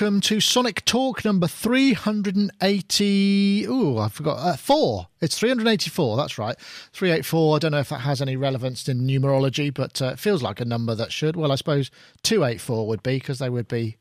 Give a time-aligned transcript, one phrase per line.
[0.00, 3.66] welcome to Sonic Talk number 380.
[3.66, 4.38] Ooh, I forgot.
[4.38, 5.08] Uh, four.
[5.20, 6.56] It's 384, that's right.
[6.92, 7.56] 384.
[7.56, 10.60] I don't know if that has any relevance in numerology, but uh, it feels like
[10.60, 11.34] a number that should.
[11.34, 11.90] Well, I suppose
[12.22, 13.96] 284 would be because they would be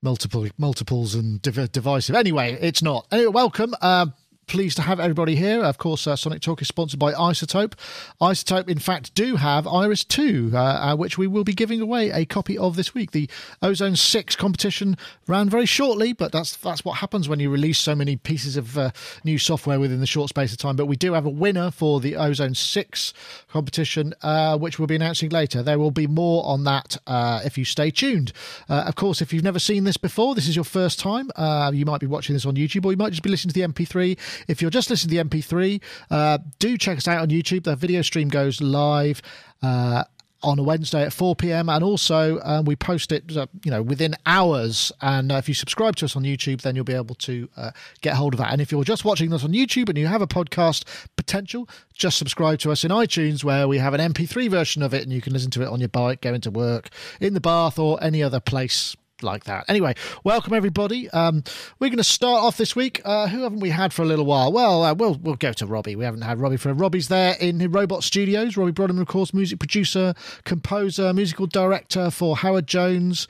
[0.00, 2.16] multiple multiples and div- divisive.
[2.16, 3.06] Anyway, it's not.
[3.12, 3.74] Anyway, welcome.
[3.82, 4.06] Uh,
[4.46, 5.62] pleased to have everybody here.
[5.62, 7.74] Of course, uh, Sonic Talk is sponsored by iZotope.
[8.20, 12.10] iZotope, in fact, do have Iris 2, uh, uh, which we will be giving away
[12.10, 13.10] a copy of this week.
[13.12, 13.28] The
[13.62, 17.94] Ozone 6 competition ran very shortly, but that's that's what happens when you release so
[17.94, 18.90] many pieces of uh,
[19.24, 20.76] new software within the short space of time.
[20.76, 23.12] But we do have a winner for the Ozone 6
[23.48, 25.62] competition, uh, which we'll be announcing later.
[25.62, 28.32] There will be more on that uh, if you stay tuned.
[28.68, 31.30] of course, if you've never seen this before, this is your first time,
[31.74, 33.66] you might be watching this on YouTube or you might just be listening to the
[33.66, 34.18] MP3
[34.48, 37.64] if you're just listening to the MP3, uh, do check us out on YouTube.
[37.64, 39.22] The video stream goes live.
[39.62, 40.04] Uh,
[40.44, 41.68] on a Wednesday at 4 p.m.
[41.68, 44.92] and also um, we post it, uh, you know, within hours.
[45.00, 47.70] And uh, if you subscribe to us on YouTube, then you'll be able to uh,
[48.02, 48.52] get hold of that.
[48.52, 50.84] And if you're just watching us on YouTube and you have a podcast
[51.16, 55.02] potential, just subscribe to us in iTunes, where we have an MP3 version of it,
[55.02, 57.78] and you can listen to it on your bike, going to work, in the bath,
[57.78, 59.64] or any other place like that.
[59.68, 61.08] Anyway, welcome everybody.
[61.10, 61.44] Um,
[61.78, 63.00] we're going to start off this week.
[63.04, 64.52] Uh, who haven't we had for a little while?
[64.52, 65.96] Well, uh, we'll we'll go to Robbie.
[65.96, 68.56] We haven't had Robbie for Robbie's there in the Robot Studios.
[68.56, 73.28] Robbie Bronnimann, of course, music producer, composer, musical director for Howard Jones.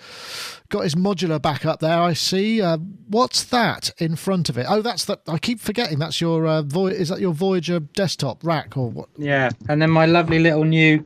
[0.71, 1.99] Got his modular back up there.
[2.01, 2.63] I see.
[2.63, 4.67] Uh, what's that in front of it?
[4.69, 5.21] Oh, that's that.
[5.29, 5.99] I keep forgetting.
[5.99, 9.09] That's your uh, Voy- Is that your Voyager desktop rack or what?
[9.19, 11.05] Yeah, and then my lovely little new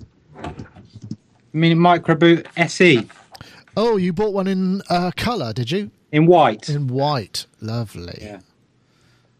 [1.53, 3.09] mini MicroBrute SE.
[3.81, 5.93] Oh, you bought one in uh, colour, did you?
[6.11, 6.69] In white.
[6.69, 8.19] In white, lovely.
[8.21, 8.41] Yeah,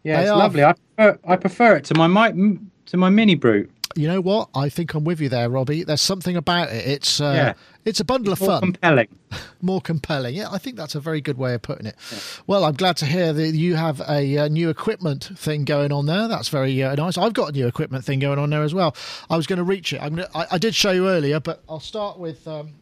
[0.01, 0.37] yeah, they it's are...
[0.37, 0.63] lovely.
[0.63, 3.69] I prefer, I prefer it to my, my to my mini brute.
[3.95, 4.47] You know what?
[4.55, 5.83] I think I'm with you there, Robbie.
[5.83, 6.87] There's something about it.
[6.87, 7.53] It's uh, yeah.
[7.83, 8.71] it's a bundle it's of more fun.
[8.71, 9.07] Compelling.
[9.61, 10.35] more compelling.
[10.35, 11.97] Yeah, I think that's a very good way of putting it.
[12.09, 12.19] Yeah.
[12.47, 15.91] Well, I'm glad to hear that you have a, a uh, new equipment thing going
[15.91, 16.29] on there.
[16.29, 17.17] That's very uh, nice.
[17.17, 18.95] I've got a new equipment thing going on there as well.
[19.29, 20.01] I was going to reach it.
[20.01, 22.47] I'm gonna, I, I did show you earlier, but I'll start with.
[22.47, 22.75] Um,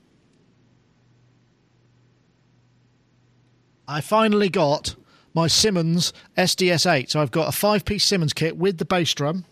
[3.88, 4.96] I finally got
[5.34, 7.12] my Simmons SDS8.
[7.12, 9.46] So I've got a five piece Simmons kit with the bass drum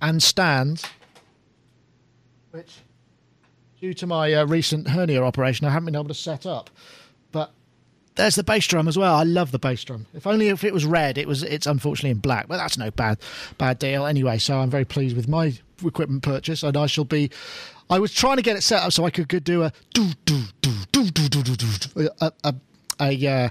[0.00, 0.82] and stand,
[2.50, 2.78] which,
[3.80, 6.70] due to my uh, recent hernia operation, I haven't been able to set up.
[7.32, 7.52] But
[8.14, 9.14] there's the bass drum as well.
[9.14, 10.06] I love the bass drum.
[10.14, 11.42] If only if it was red, it was.
[11.42, 13.18] It's unfortunately in black, but that's no bad
[13.58, 14.38] bad deal anyway.
[14.38, 15.52] So I'm very pleased with my
[15.84, 17.30] equipment purchase, and I shall be.
[17.88, 20.10] I was trying to get it set up so I could, could do a do
[20.24, 22.54] do do do do do do do a, a
[23.00, 23.48] a uh,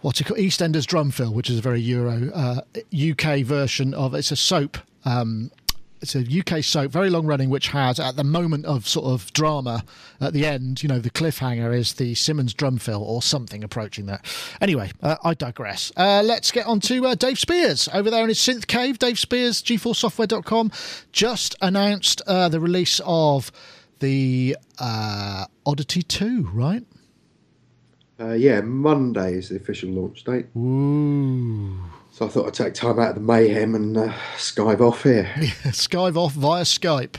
[0.00, 2.60] what's it called EastEnders drum fill, which is a very Euro uh,
[2.94, 4.78] UK version of it's a soap.
[5.04, 5.50] Um,
[6.02, 9.32] it's a UK soap, very long running, which has at the moment of sort of
[9.32, 9.84] drama
[10.20, 14.06] at the end, you know, the cliffhanger is the Simmons drum fill or something approaching
[14.06, 14.24] that.
[14.60, 15.92] Anyway, uh, I digress.
[15.96, 18.98] Uh, let's get on to uh, Dave Spiers over there in his synth cave.
[18.98, 20.72] Dave Spiers, gforcesoftware.com,
[21.12, 23.52] just announced uh, the release of
[23.98, 26.84] the uh, Oddity 2, right?
[28.20, 30.46] Uh, yeah, Monday is the official launch date.
[30.56, 31.74] Ooh.
[32.12, 35.30] So I thought I'd take time out of the mayhem and uh, Skype off here.
[35.40, 37.16] Yeah, Skype off via Skype.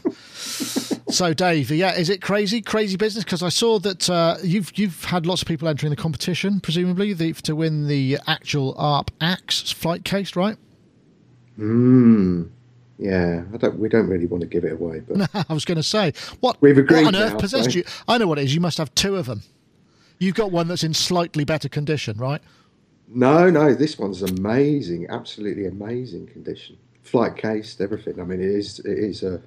[1.11, 3.23] so, Dave, yeah, is it crazy, crazy business?
[3.23, 7.13] Because I saw that uh, you've you've had lots of people entering the competition, presumably
[7.13, 10.57] the, to win the actual ARP Axxe flight case, right?
[11.55, 12.43] Hmm.
[12.99, 13.79] Yeah, I don't.
[13.79, 16.13] We don't really want to give it away, but no, I was going to say,
[16.41, 16.61] what?
[16.61, 17.05] We've agreed.
[17.05, 17.79] What on earth now, possessed so.
[17.79, 17.85] you?
[18.07, 18.53] I know what it is.
[18.53, 19.41] You must have two of them.
[20.21, 22.41] You've got one that's in slightly better condition, right?
[23.07, 26.77] No, no, this one's amazing, absolutely amazing condition.
[27.01, 28.19] Flight cased, everything.
[28.19, 29.41] I mean, it is, it is a,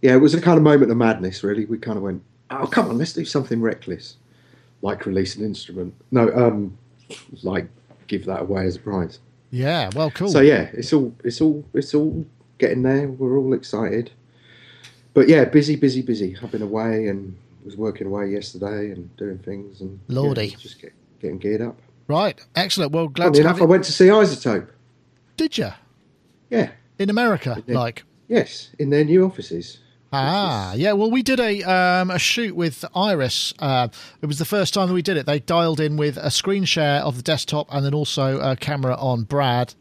[0.00, 1.66] yeah, it was a kind of moment of madness, really.
[1.66, 4.16] We kind of went, oh, come on, let's do something reckless,
[4.80, 5.92] like release an instrument.
[6.10, 6.78] No, um,
[7.42, 7.68] like
[8.06, 9.18] give that away as a prize.
[9.50, 10.28] Yeah, well, cool.
[10.28, 12.24] So yeah, it's all, it's all, it's all
[12.56, 13.06] getting there.
[13.06, 14.12] We're all excited,
[15.12, 16.38] but yeah, busy, busy, busy.
[16.42, 20.80] I've been away and was working away yesterday and doing things and Lordy, yeah, just
[20.80, 21.78] get, getting geared up.
[22.08, 22.92] Right, excellent.
[22.92, 23.62] Well, glad Funny enough, it...
[23.62, 24.68] I went to see iZotope.
[25.36, 25.70] Did you?
[26.48, 26.70] Yeah.
[26.98, 28.04] In America, in their, like?
[28.28, 29.78] Yes, in their new offices.
[30.12, 30.92] Ah, yeah.
[30.92, 33.54] Well, we did a um, a shoot with Iris.
[33.60, 33.88] Uh,
[34.20, 35.24] it was the first time that we did it.
[35.24, 38.96] They dialed in with a screen share of the desktop and then also a camera
[38.96, 39.74] on Brad,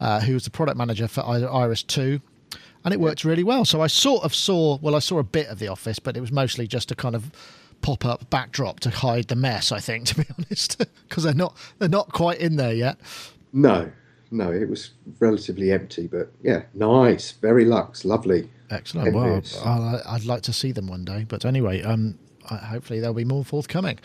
[0.00, 2.22] uh, who was the product manager for Iris Two
[2.88, 3.66] and it worked really well.
[3.66, 6.22] So I sort of saw, well, I saw a bit of the office, but it
[6.22, 7.30] was mostly just a kind of
[7.82, 9.70] pop up backdrop to hide the mess.
[9.70, 12.96] I think, to be honest, because they're not they're not quite in there yet.
[13.52, 13.92] No,
[14.30, 18.48] no, it was relatively empty, but yeah, nice, very luxe, lovely.
[18.70, 19.14] Excellent.
[19.14, 21.26] Well, I'd like to see them one day.
[21.28, 23.98] But anyway, um, hopefully there'll be more forthcoming.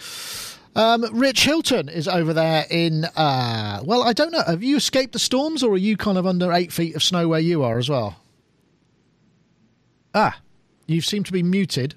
[0.76, 3.06] Um, Rich Hilton is over there in.
[3.06, 4.44] Uh, well, I don't know.
[4.46, 7.30] Have you escaped the storms, or are you kind of under eight feet of snow
[7.30, 8.18] where you are as well?
[10.14, 10.38] Ah,
[10.88, 11.96] you seem to be muted.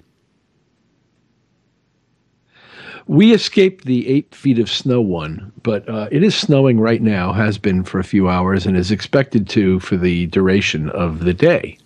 [3.05, 7.31] We escaped the eight feet of snow one, but uh, it is snowing right now,
[7.31, 11.33] has been for a few hours, and is expected to for the duration of the
[11.33, 11.77] day.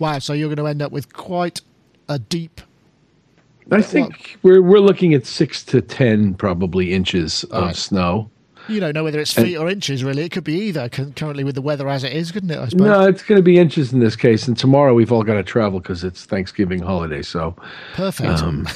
[0.00, 1.60] Wow, so you're going to end up with quite
[2.08, 2.60] a deep.
[3.70, 7.76] I think we're we're looking at six to ten probably inches of Right.
[7.76, 8.30] snow.
[8.68, 10.24] You don't know whether it's feet or inches, really.
[10.24, 10.88] It could be either.
[10.88, 12.58] Currently, with the weather as it is, couldn't it?
[12.58, 12.86] I suppose.
[12.86, 15.42] No, it's going to be inches in this case, and tomorrow we've all got to
[15.42, 17.22] travel because it's Thanksgiving holiday.
[17.22, 17.54] So
[17.94, 18.42] Perfect.
[18.42, 18.66] um,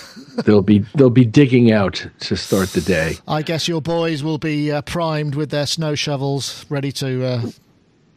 [0.44, 3.16] they'll be they'll be digging out to start the day.
[3.26, 7.24] I guess your boys will be uh, primed with their snow shovels, ready to.
[7.24, 7.42] Uh,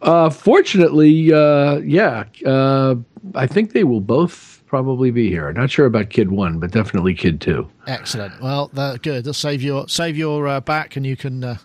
[0.01, 2.93] Uh, fortunately, uh, yeah, uh,
[3.35, 5.53] I think they will both probably be here.
[5.53, 7.69] Not sure about kid one, but definitely kid two.
[7.85, 8.41] excellent.
[8.41, 9.23] Well, that, good.
[9.23, 11.43] They'll save your save your uh, back, and you can.
[11.43, 11.57] Uh,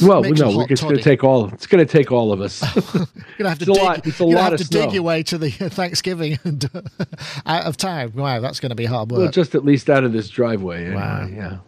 [0.00, 1.48] Well, no, it's going to take all.
[1.52, 2.62] It's going to take all of us.
[3.38, 3.82] you're have to It's a dig.
[3.82, 6.82] lot- it's a lot have to dig your way to the Thanksgiving and uh,
[7.46, 8.12] out of town.
[8.14, 9.18] Wow, that's going to be hard work.
[9.20, 10.84] well, just at least out of this driveway.
[10.86, 11.26] Anyway, Wow.
[11.26, 11.58] Yeah.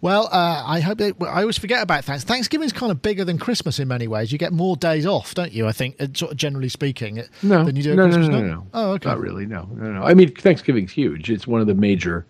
[0.00, 2.34] Well, uh, I hope that, I always forget about Thanksgiving.
[2.34, 4.32] Thanksgiving's kind of bigger than Christmas in many ways.
[4.32, 5.66] You get more days off, don't you?
[5.66, 8.26] I think, uh, sort of generally speaking, uh, No, than you do at no, no,
[8.26, 8.66] no, no.
[8.72, 9.08] Oh, okay.
[9.08, 9.46] Not really.
[9.46, 10.02] No, no, no.
[10.02, 11.30] I mean, Thanksgiving's huge.
[11.30, 12.26] It's one of the major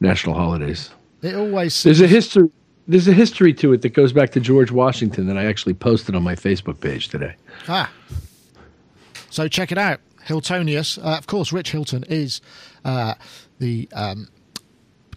[0.00, 0.90] national holidays.
[1.22, 2.50] It always There's a history.
[2.88, 6.14] There's a history to it that goes back to George Washington that I actually posted
[6.14, 7.34] on my Facebook page today.
[7.66, 7.90] Ah.
[9.28, 10.00] So check it out.
[10.26, 10.98] Hiltonius.
[10.98, 12.40] Uh, of course, Rich Hilton is
[12.84, 13.14] uh,
[13.58, 14.28] the um,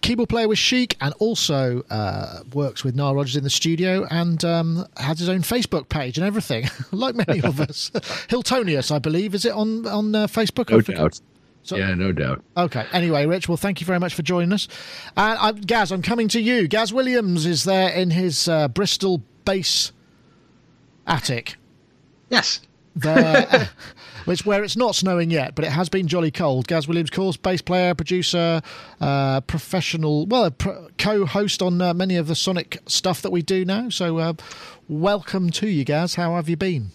[0.10, 4.44] keyboard player with Chic and also uh, works with Nile Rodgers in the studio and
[4.44, 7.92] um, has his own Facebook page and everything, like many of us.
[8.28, 9.36] Hiltonius, I believe.
[9.36, 10.72] Is it on, on uh, Facebook?
[10.72, 10.98] No forget.
[10.98, 11.22] doubt.
[11.62, 12.44] So- yeah, no doubt.
[12.58, 12.88] Okay.
[12.92, 14.68] Anyway, Rich, well, thank you very much for joining us.
[15.16, 16.68] And uh, Gaz, I'm coming to you.
[16.68, 19.92] Gaz Williams is there in his uh, Bristol base
[21.06, 21.58] attic.
[22.32, 22.62] Yes.
[22.96, 23.70] There,
[24.26, 26.68] which where it's not snowing yet, but it has been jolly cold.
[26.68, 28.62] Gaz Williams, of course bass player, producer,
[29.02, 33.42] uh, professional, well, a pro- co-host on uh, many of the Sonic stuff that we
[33.42, 33.90] do now.
[33.90, 34.34] So, uh,
[34.88, 36.16] welcome to you, Gaz.
[36.16, 36.92] How have you been?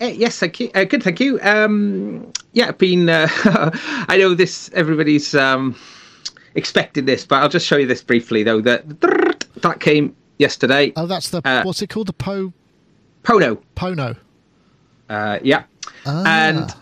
[0.00, 0.70] Uh, yes, thank you.
[0.74, 1.40] Uh, good, thank you.
[1.40, 3.08] Um, yeah, I've been.
[3.08, 3.28] Uh,
[4.08, 4.70] I know this.
[4.74, 5.76] Everybody's um,
[6.54, 8.60] expecting this, but I'll just show you this briefly, though.
[8.60, 9.00] That
[9.62, 10.92] that came yesterday.
[10.96, 12.08] Oh, that's the Uh, what's it called?
[12.08, 12.52] The Po
[13.22, 13.62] Pono.
[13.76, 14.16] Pono.
[15.08, 15.64] Uh, yeah,
[16.06, 16.24] Ah.
[16.26, 16.74] and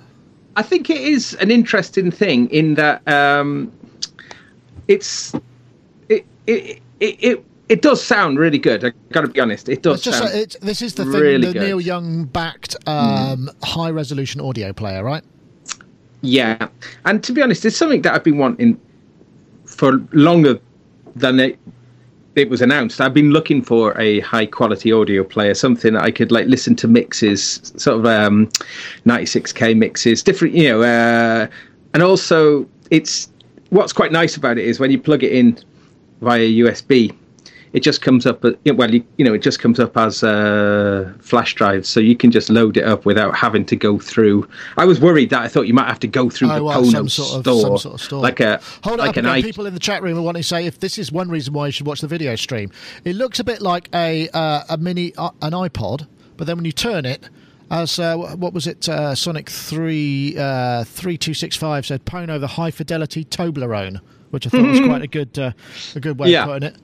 [0.57, 3.73] I think it is an interesting thing in that um,
[4.89, 5.35] it's
[6.09, 7.17] it it it.
[7.25, 8.85] it it does sound really good.
[8.85, 9.67] I got to be honest.
[9.67, 11.13] It does just sound uh, it's, this is the thing.
[11.13, 11.63] really the good.
[11.63, 11.69] Hmm.
[11.69, 15.25] Neil Young backed um, high resolution audio player, right?
[16.21, 16.69] Yeah,
[17.07, 18.79] and to be honest, it's something that I've been wanting
[19.65, 20.59] for longer
[21.17, 21.59] than it
[22.35, 23.01] it was announced.
[23.01, 26.75] I've been looking for a high quality audio player, something that I could like listen
[26.77, 28.47] to mixes, sort of um,
[29.07, 31.47] 96k mixes, different, you know, uh,
[31.95, 33.29] and also it's
[33.71, 35.59] what's quite nice about it is when you plug it in
[36.21, 37.15] via USB.
[37.73, 41.15] It just comes up, uh, well, you, you know, it just comes up as a
[41.21, 44.47] flash drive, so you can just load it up without having to go through.
[44.77, 46.85] I was worried that I thought you might have to go through Oh, the well,
[46.85, 48.23] some sort of- store, some sort of store.
[48.23, 50.67] like a Hold like up an People in the chat room are wanting to say
[50.67, 52.71] if this is one reason why you should watch the video stream.
[53.05, 56.65] It looks a bit like a uh, a mini uh, an iPod, but then when
[56.67, 57.29] you turn it,
[57.71, 58.87] as uh, what was it?
[58.87, 64.01] Uh, Sonic three uh, three two six five said Pono the high fidelity Toblerone,
[64.31, 65.53] which I thought was quite a good uh,
[65.95, 66.43] a good way Yeah.
[66.43, 66.77] of putting it.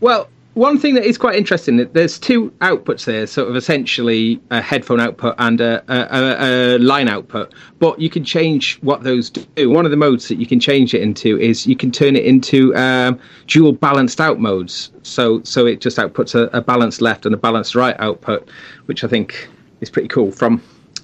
[0.00, 0.28] Well,
[0.58, 4.60] one thing that is quite interesting that there's two outputs there, sort of essentially a
[4.60, 7.54] headphone output and a, a, a, line output.
[7.78, 9.70] But you can change what those do.
[9.70, 12.24] One of the modes that you can change it into is you can turn it
[12.24, 14.90] into um, dual balanced out modes.
[15.02, 18.48] So so it just outputs a, a balanced left and a balanced right output,
[18.86, 19.48] which I think
[19.80, 20.60] is pretty cool from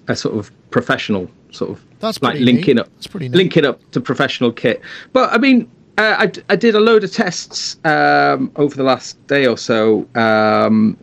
[0.09, 2.81] a sort of professional sort of That's like linking neat.
[2.81, 3.37] up That's pretty neat.
[3.37, 4.81] linking up to professional kit.
[5.13, 9.25] But I mean, uh, I, I did a load of tests um, over the last
[9.27, 10.97] day or so, um,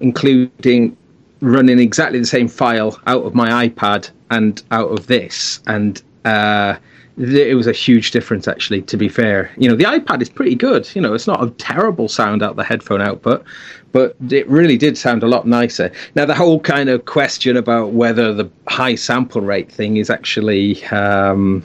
[0.00, 0.96] including
[1.40, 6.76] running exactly the same file out of my iPad and out of this, and uh,
[7.16, 8.46] th- it was a huge difference.
[8.46, 10.94] Actually, to be fair, you know, the iPad is pretty good.
[10.94, 13.44] You know, it's not a terrible sound out the headphone output,
[13.92, 15.90] but it really did sound a lot nicer.
[16.14, 20.84] Now, the whole kind of question about whether the high sample rate thing is actually
[20.86, 21.64] um,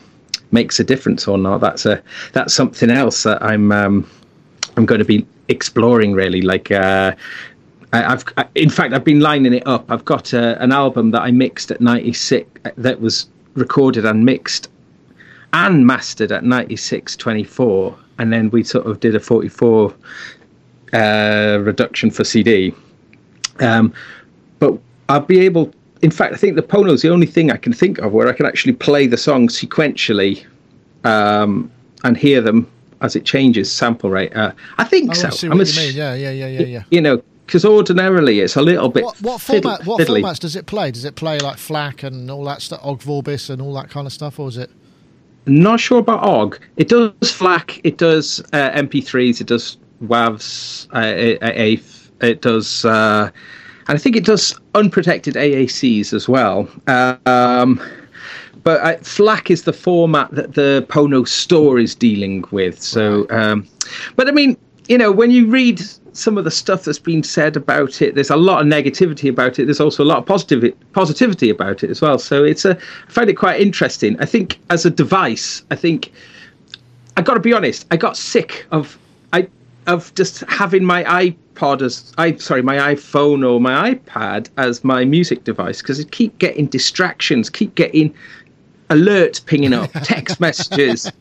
[0.51, 2.01] makes a difference or not, that's a
[2.33, 4.09] that's something else that I'm um,
[4.77, 6.13] I'm going to be exploring.
[6.13, 7.13] Really, like uh,
[7.93, 9.91] I, I've I, in fact I've been lining it up.
[9.91, 14.69] I've got uh, an album that I mixed at 96 that was recorded and mixed
[15.53, 19.93] and mastered at 9624, and then we sort of did a 44
[20.93, 22.73] uh, reduction for CD.
[23.59, 23.93] Um,
[24.59, 24.77] but
[25.09, 25.73] I'll be able.
[26.01, 28.27] In fact, I think the Pono is the only thing I can think of where
[28.27, 30.43] I can actually play the song sequentially
[31.03, 31.71] um,
[32.03, 32.69] and hear them
[33.01, 34.35] as it changes sample rate.
[34.35, 35.27] Uh, I think Oh, so.
[35.27, 35.95] I see I'm what a- you mean.
[35.95, 36.83] Yeah, yeah, yeah, yeah, yeah.
[36.91, 39.85] You know, because ordinarily it's a little bit What, what format?
[39.85, 40.21] What fiddly.
[40.21, 40.89] formats does it play?
[40.91, 44.07] Does it play like FLAC and all that stuff, OGG Vorbis and all that kind
[44.07, 44.69] of stuff, or is it?
[45.47, 46.59] Not sure about OGG.
[46.77, 47.81] It does FLAC.
[47.83, 49.41] It does uh, MP3s.
[49.41, 50.87] It does WAVs.
[50.93, 52.11] Uh, AF.
[52.21, 53.31] It does, uh,
[53.87, 56.69] and I think it does unprotected AACs as well.
[56.87, 57.81] Um,
[58.63, 62.81] but uh, FLAC is the format that the Pono store is dealing with.
[62.81, 63.67] So, um,
[64.15, 64.57] but I mean,
[64.87, 65.81] you know, when you read
[66.13, 69.57] some of the stuff that's been said about it, there's a lot of negativity about
[69.59, 69.65] it.
[69.65, 72.19] There's also a lot of positive positivity about it as well.
[72.19, 74.19] So it's a, I find it quite interesting.
[74.19, 76.11] I think as a device, I think
[77.17, 77.85] I got to be honest.
[77.91, 78.97] I got sick of
[79.33, 79.47] I
[79.87, 81.09] of just having my
[81.61, 86.11] iPod as I sorry my iPhone or my iPad as my music device because it
[86.11, 88.13] keep getting distractions, keep getting
[88.89, 91.11] alerts pinging up, text messages,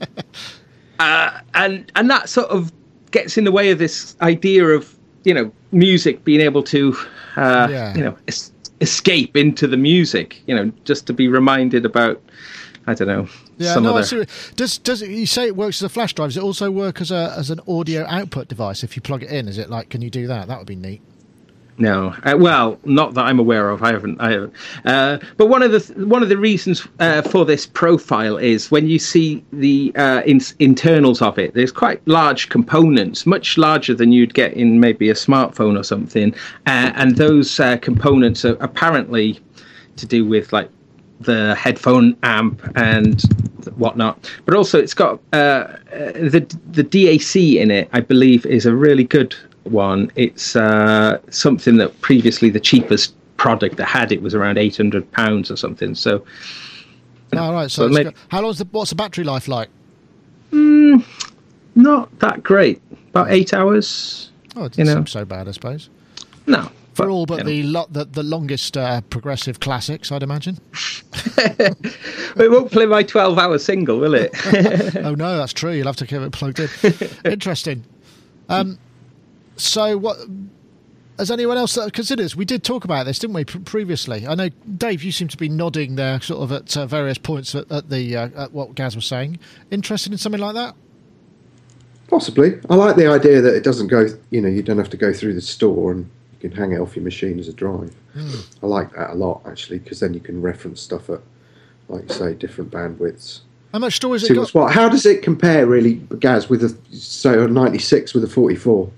[0.99, 2.73] uh, and and that sort of
[3.11, 4.94] gets in the way of this idea of
[5.25, 6.97] you know music being able to
[7.37, 7.94] uh, Yeah.
[7.97, 10.40] you know es- escape into the music.
[10.47, 12.20] You know, just to be reminded about.
[12.90, 13.28] I don't know.
[13.56, 14.26] Yeah, no, other.
[14.56, 16.30] Does does it, you say it works as a flash drive?
[16.30, 19.30] Does it also work as a as an audio output device if you plug it
[19.30, 19.47] in?
[19.47, 20.49] Is it like can you do that?
[20.49, 21.00] That would be neat.
[21.78, 23.82] No, uh, well, not that I'm aware of.
[23.82, 24.20] I haven't.
[24.20, 24.52] I haven't.
[24.85, 28.70] Uh, but one of the th- one of the reasons uh, for this profile is
[28.70, 31.54] when you see the uh, in- internals of it.
[31.54, 36.35] There's quite large components, much larger than you'd get in maybe a smartphone or something,
[36.66, 39.38] uh, and those uh, components are apparently
[39.97, 40.68] to do with like
[41.20, 43.20] the headphone amp and
[43.76, 44.30] whatnot.
[44.46, 45.76] But also, it's got uh, uh,
[46.12, 47.88] the the DAC in it.
[47.92, 49.34] I believe is a really good
[49.64, 50.10] one.
[50.16, 55.10] It's uh, something that previously the cheapest product that had it was around eight hundred
[55.12, 55.94] pounds or something.
[55.94, 56.24] So
[57.36, 57.70] All right.
[57.70, 59.68] So But it's may- got- how long's the what's the battery life like?
[61.74, 62.80] not that great.
[63.10, 64.30] About eight hours.
[64.56, 65.00] Oh, it You doesn't know.
[65.00, 65.88] seem so bad, I suppose.
[66.46, 66.70] No,
[67.04, 67.50] For all but you know.
[67.50, 70.59] the lo- the the longest uh, progressive classics, I'd imagine.
[71.38, 74.30] it won't play my twelve-hour single, will it?
[74.97, 75.73] oh no, that's true.
[75.73, 76.69] You'll have to keep it plugged in.
[77.25, 77.85] Interesting.
[78.49, 78.78] Um,
[79.57, 80.19] so what?
[81.19, 82.35] Has anyone else uh, considered this?
[82.35, 84.26] We did talk about this, didn't we, pr- previously?
[84.26, 87.54] I know, Dave, you seem to be nodding there, sort of at uh, various points
[87.54, 89.38] at, at the uh, at what Gaz was saying.
[89.71, 90.75] Interested in something like that?
[92.09, 92.59] Possibly.
[92.69, 94.07] I like the idea that it doesn't go.
[94.30, 96.78] You know, you don't have to go through the store and you can hang it
[96.78, 97.94] off your machine as a drive.
[98.62, 101.20] I like that a lot actually because then you can reference stuff at,
[101.88, 103.40] like you say, different bandwidths.
[103.73, 104.52] How much storage See it got?
[104.52, 104.73] what.
[104.73, 108.90] How does it compare, really, Gaz, with a say a '96 with a 44?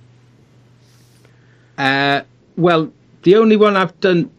[1.77, 2.23] Uh,
[2.57, 2.91] well,
[3.23, 4.31] the only one I've done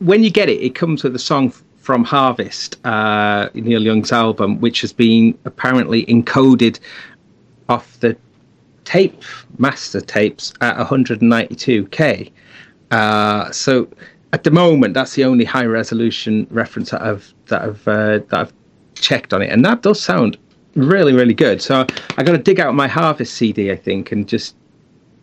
[0.00, 4.60] when you get it, it comes with a song from Harvest, uh, Neil Young's album,
[4.60, 6.78] which has been apparently encoded
[7.68, 8.16] off the
[8.90, 9.22] tape
[9.58, 12.32] master tapes at 192k.
[12.90, 13.88] Uh, so
[14.32, 18.34] at the moment, that's the only high resolution reference that I've that I've uh, that
[18.34, 18.52] I've
[18.94, 20.36] checked on it, and that does sound
[20.74, 21.62] really really good.
[21.62, 24.56] So I got to dig out my Harvest CD, I think, and just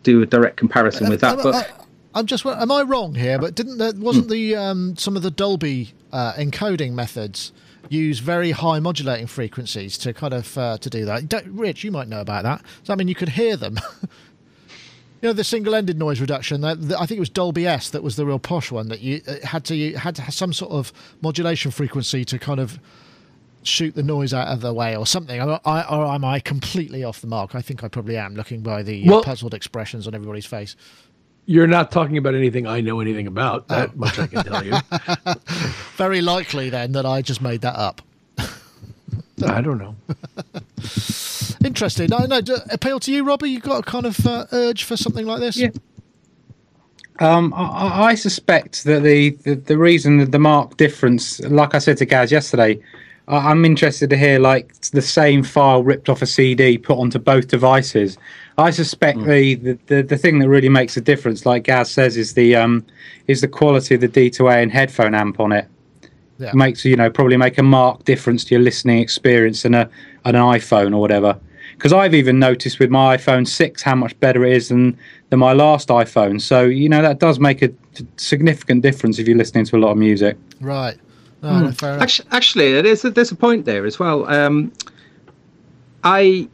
[0.02, 1.38] do a direct comparison with that.
[1.38, 1.84] Uh, But uh,
[2.14, 2.46] I'm just.
[2.46, 3.38] Am I wrong here?
[3.38, 7.52] But didn't there, wasn't the um, some of the Dolby uh, encoding methods
[7.88, 11.28] use very high modulating frequencies to kind of uh, to do that?
[11.28, 12.62] Don't- Rich, you might know about that.
[12.62, 13.78] Does that mean you could hear them?
[14.02, 16.60] you know, the single-ended noise reduction.
[16.60, 19.00] That, that- I think it was Dolby S that was the real posh one that
[19.00, 20.92] you had to you had to have some sort of
[21.22, 22.78] modulation frequency to kind of
[23.64, 25.40] shoot the noise out of the way or something.
[25.40, 27.54] I, I, or am I completely off the mark?
[27.54, 30.76] I think I probably am, looking by the uh, Well- puzzled expressions on everybody's face.
[31.50, 33.68] You're not talking about anything I know anything about.
[33.68, 34.74] That much I can tell you.
[35.96, 38.02] Very likely then that I just made that up.
[38.38, 39.96] I don't know.
[41.64, 42.10] Interesting.
[42.10, 42.42] No, no.
[42.42, 43.48] Do, appeal to you, Robbie.
[43.48, 45.56] You got a kind of uh, urge for something like this?
[45.56, 45.70] Yeah.
[47.20, 51.78] Um, I, I suspect that the, the, the reason that the mark difference, like I
[51.78, 52.78] said to Gaz yesterday,
[53.26, 57.18] I- I'm interested to hear like the same file ripped off a CD put onto
[57.18, 58.18] both devices.
[58.58, 62.16] I suspect the, the, the, the thing that really makes a difference, like Gaz says,
[62.16, 62.84] is the um
[63.28, 65.68] is the quality of the D2A and headphone amp on it.
[66.38, 66.52] Yeah.
[66.54, 69.88] Makes you know probably make a marked difference to your listening experience than a
[70.24, 71.38] an iPhone or whatever.
[71.74, 74.98] Because I've even noticed with my iPhone six how much better it is than
[75.30, 76.40] than my last iPhone.
[76.40, 77.70] So you know that does make a
[78.16, 80.36] significant difference if you're listening to a lot of music.
[80.60, 80.96] Right.
[81.42, 81.72] No, no.
[82.00, 84.28] Actually, actually there's a, there's a point there as well.
[84.28, 84.72] Um,
[86.02, 86.48] I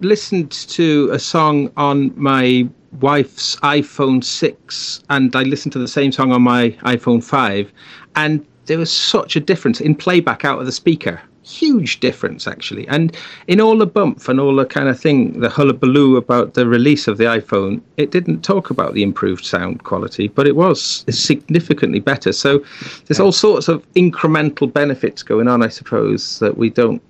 [0.00, 2.68] listened to a song on my
[3.00, 7.72] wife's iPhone 6 and I listened to the same song on my iPhone 5
[8.16, 11.20] and there was such a difference in playback out of the speaker.
[11.42, 12.88] Huge difference actually.
[12.88, 16.66] And in all the bump and all the kind of thing the hullabaloo about the
[16.66, 21.04] release of the iphone it didn't talk about the improved sound quality but it was
[21.10, 22.32] significantly better.
[22.32, 22.64] So
[23.06, 27.00] there's all sorts of incremental benefits going on i suppose that we don't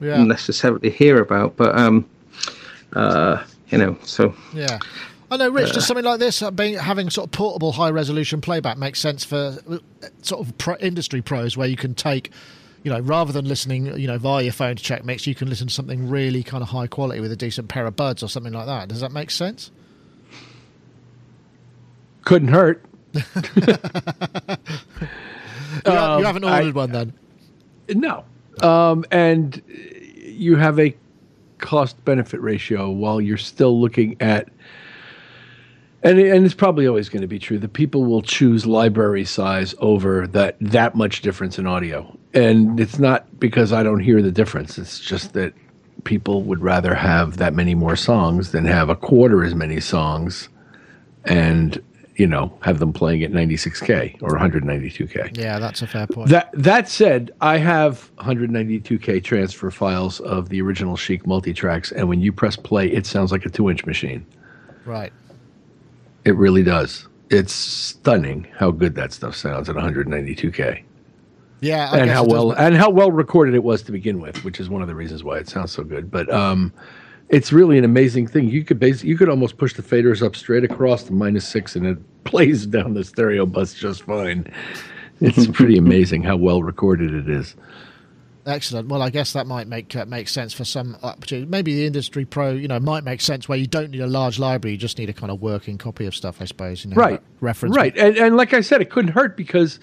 [0.00, 0.22] Yeah.
[0.24, 2.06] necessarily hear about but um
[2.94, 4.78] uh you know so Yeah.
[5.30, 5.72] I know, Rich.
[5.72, 9.24] Does something like this, uh, being having sort of portable, high resolution playback, makes sense
[9.24, 9.78] for uh,
[10.20, 12.30] sort of pro- industry pros, where you can take,
[12.82, 15.48] you know, rather than listening, you know, via your phone to check mix, you can
[15.48, 18.28] listen to something really kind of high quality with a decent pair of buds or
[18.28, 18.90] something like that.
[18.90, 19.70] Does that make sense?
[22.24, 22.84] Couldn't hurt.
[23.14, 23.22] You,
[23.72, 24.58] ha-
[25.86, 27.12] you Um, haven't I- ordered one then.
[27.88, 28.24] No.
[28.60, 29.62] Um, and
[30.22, 30.94] you have a
[31.62, 34.48] cost benefit ratio while you're still looking at
[36.02, 39.74] and and it's probably always going to be true that people will choose library size
[39.78, 42.16] over that that much difference in audio.
[42.34, 44.78] And it's not because I don't hear the difference.
[44.78, 45.54] It's just that
[46.04, 50.48] people would rather have that many more songs than have a quarter as many songs
[51.24, 51.80] and
[52.16, 55.36] you know have them playing at 96k or 192k.
[55.36, 56.28] Yeah, that's a fair point.
[56.28, 62.20] That that said, I have 192k transfer files of the original Chic multi-tracks, and when
[62.20, 64.26] you press play, it sounds like a two-inch machine.
[64.84, 65.12] right.
[66.24, 67.08] It really does.
[67.30, 70.82] It's stunning how good that stuff sounds at 192k,
[71.60, 74.60] Yeah, I and how well and how well recorded it was to begin with, which
[74.60, 76.10] is one of the reasons why it sounds so good.
[76.10, 76.72] But um,
[77.32, 78.48] it's really an amazing thing.
[78.48, 81.74] You could base, you could almost push the faders up straight across the minus six,
[81.74, 84.52] and it plays down the stereo bus just fine.
[85.20, 87.56] It's pretty amazing how well recorded it is.
[88.44, 88.88] Excellent.
[88.88, 91.46] Well, I guess that might make uh, make sense for some opportunity.
[91.48, 94.38] Maybe the industry pro, you know, might make sense where you don't need a large
[94.40, 96.84] library; you just need a kind of working copy of stuff, I suppose.
[96.84, 97.76] You know, right Reference.
[97.76, 99.78] right and, and like i said it couldn't hurt because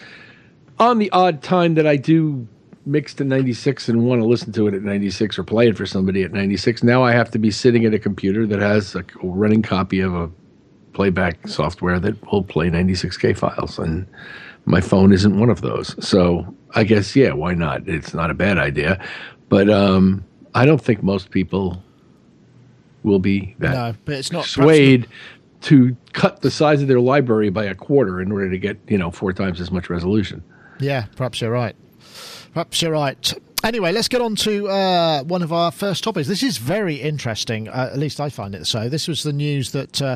[0.77, 2.47] on the odd time that i do
[2.85, 5.85] mix to 96 and want to listen to it at 96 or play it for
[5.85, 9.03] somebody at 96 now i have to be sitting at a computer that has a
[9.21, 10.29] running copy of a
[10.93, 14.07] playback software that will play 96k files and
[14.65, 18.33] my phone isn't one of those so i guess yeah why not it's not a
[18.33, 19.03] bad idea
[19.49, 20.23] but um,
[20.55, 21.81] i don't think most people
[23.03, 25.07] will be that No, but it's not swayed
[25.61, 28.97] to cut the size of their library by a quarter in order to get you
[28.97, 30.43] know four times as much resolution.
[30.79, 31.75] Yeah, perhaps you're right.
[32.53, 33.33] Perhaps you're right.
[33.61, 36.29] Anyway, let's get on to uh, one of our first topics.
[36.29, 37.67] This is very interesting.
[37.67, 38.87] Uh, at least I find it so.
[38.87, 40.15] This was the news that uh,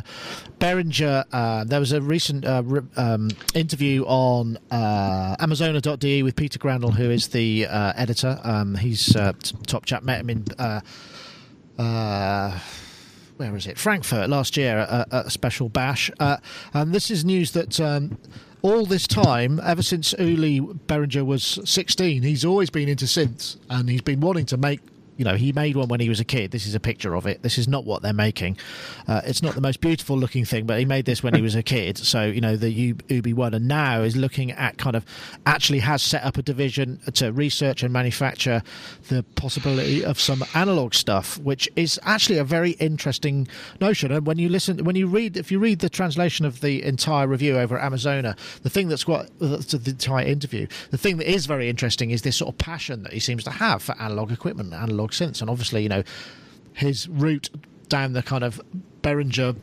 [0.60, 1.26] Behringer.
[1.30, 6.94] Uh, there was a recent uh, re- um, interview on uh, Amazona.de with Peter Grandl,
[6.94, 8.40] who is the editor.
[8.44, 9.14] Um, he's
[9.68, 10.04] top chap.
[10.04, 10.46] Met him in.
[13.38, 13.78] Where is it?
[13.78, 16.10] Frankfurt last year at, at a special bash.
[16.20, 16.38] Uh,
[16.74, 18.18] and this is news that um,
[18.64, 23.90] all this time, ever since Uli Behringer was 16, he's always been into synths and
[23.90, 24.80] he's been wanting to make.
[25.18, 26.52] You know, he made one when he was a kid.
[26.52, 27.44] This is a picture of it.
[27.44, 28.58] This is not what they're making.
[29.08, 31.56] Uh, it's not the most beautiful looking thing, but he made this when he was
[31.56, 31.98] a kid.
[31.98, 35.06] So, you know, the U- Ubi one, and now is looking at kind of
[35.46, 38.64] actually has set up a division to research and manufacture
[39.10, 43.48] the possibility of some analog stuff, which is actually a very interesting
[43.82, 44.12] notion.
[44.12, 47.28] And when you listen, when you read, if you read the translation of the entire
[47.28, 51.30] review over at Amazona, the thing that's quite that's the entire interview, the thing that
[51.30, 54.32] is very interesting is this sort of passion that he seems to have for analog
[54.32, 56.04] equipment, analog synths, and obviously, you know,
[56.74, 57.50] his route
[57.90, 58.60] down the kind of
[59.04, 59.56] Behringer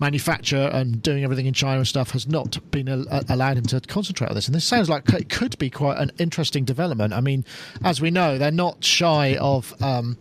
[0.00, 3.80] manufacture and doing everything in China and stuff has not been a, allowed him to
[3.80, 4.46] concentrate on this.
[4.46, 7.12] And this sounds like it could be quite an interesting development.
[7.12, 7.44] I mean,
[7.84, 9.74] as we know, they're not shy of.
[9.82, 10.16] Um,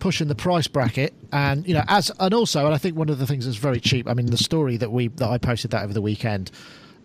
[0.00, 3.18] pushing the price bracket and you know as and also and i think one of
[3.18, 5.82] the things that's very cheap i mean the story that we that i posted that
[5.82, 6.50] over the weekend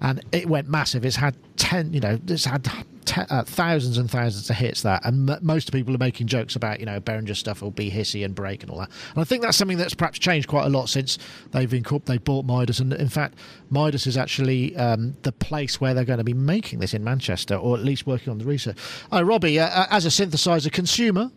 [0.02, 2.70] and it went massive it's had 10 you know it's had
[3.16, 6.80] uh, thousands and thousands of hits that and m- most people are making jokes about
[6.80, 8.90] you know Behringer stuff will be hissy and break and all that.
[9.14, 11.18] And i think that's something that's perhaps changed quite a lot since
[11.52, 12.80] they've incorporated they bought midas.
[12.80, 13.38] And in fact
[13.70, 17.56] midas is actually um, the place where they're going to be making this in manchester
[17.56, 18.78] or at least working on the research.
[19.12, 21.32] Oh robbie uh, as a synthesizer consumer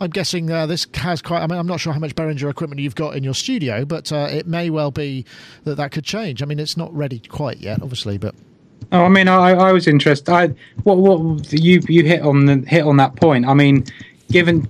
[0.00, 2.80] i'm guessing uh, this has quite i mean i'm not sure how much Behringer equipment
[2.80, 5.24] you've got in your studio but uh, it may well be
[5.64, 6.42] that that could change.
[6.42, 8.34] I mean it's not ready quite yet obviously but
[8.92, 10.32] Oh, I mean, I, I was interested.
[10.32, 10.48] I
[10.84, 13.46] what what you you hit on the hit on that point.
[13.46, 13.84] I mean,
[14.30, 14.68] given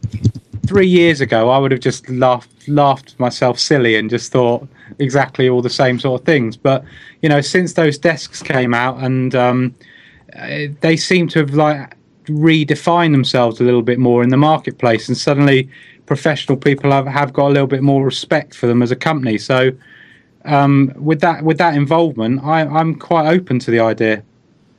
[0.66, 4.66] three years ago, I would have just laughed laughed myself silly and just thought
[4.98, 6.56] exactly all the same sort of things.
[6.56, 6.84] But
[7.22, 9.74] you know, since those desks came out and um,
[10.34, 15.08] uh, they seem to have like redefine themselves a little bit more in the marketplace,
[15.08, 15.68] and suddenly
[16.06, 19.38] professional people have, have got a little bit more respect for them as a company.
[19.38, 19.72] So,
[20.46, 24.22] um, with that with that involvement, I, I'm quite open to the idea.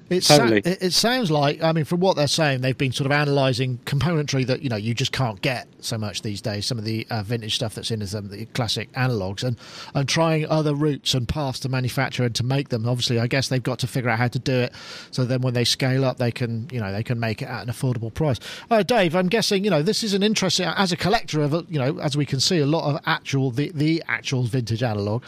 [0.10, 0.62] It, totally.
[0.64, 3.80] sa- it, sounds like, I mean, from what they're saying, they've been sort of analysing
[3.80, 6.66] componentry that you know you just can't get so much these days.
[6.66, 9.58] Some of the uh, vintage stuff that's in some of the classic analogs, and
[9.94, 12.88] and trying other routes and paths to manufacture and to make them.
[12.88, 14.74] Obviously, I guess they've got to figure out how to do it,
[15.12, 17.64] so then when they scale up, they can you know they can make it at
[17.64, 18.40] an affordable price.
[18.72, 21.80] Uh, Dave, I'm guessing you know this is an interesting as a collector of you
[21.80, 25.24] know as we can see a lot of actual the the actual vintage analog.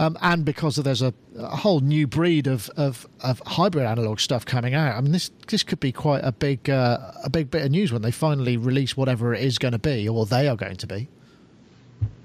[0.00, 4.46] Um, and because there's a, a, whole new breed of, of, of, hybrid analog stuff
[4.46, 4.96] coming out.
[4.96, 7.92] I mean, this this could be quite a big uh, a big bit of news
[7.92, 10.86] when they finally release whatever it is going to be, or they are going to
[10.86, 11.08] be.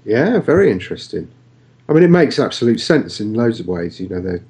[0.04, 1.28] Yeah, very interesting.
[1.88, 4.00] I mean, it makes absolute sense in loads of ways.
[4.00, 4.44] You know, they're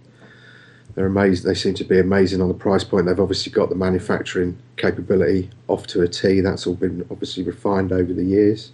[0.94, 1.48] they're amazing.
[1.48, 3.06] They seem to be amazing on the price point.
[3.06, 6.40] They've obviously got the manufacturing capability off to a T.
[6.40, 8.72] That's all been obviously refined over the years.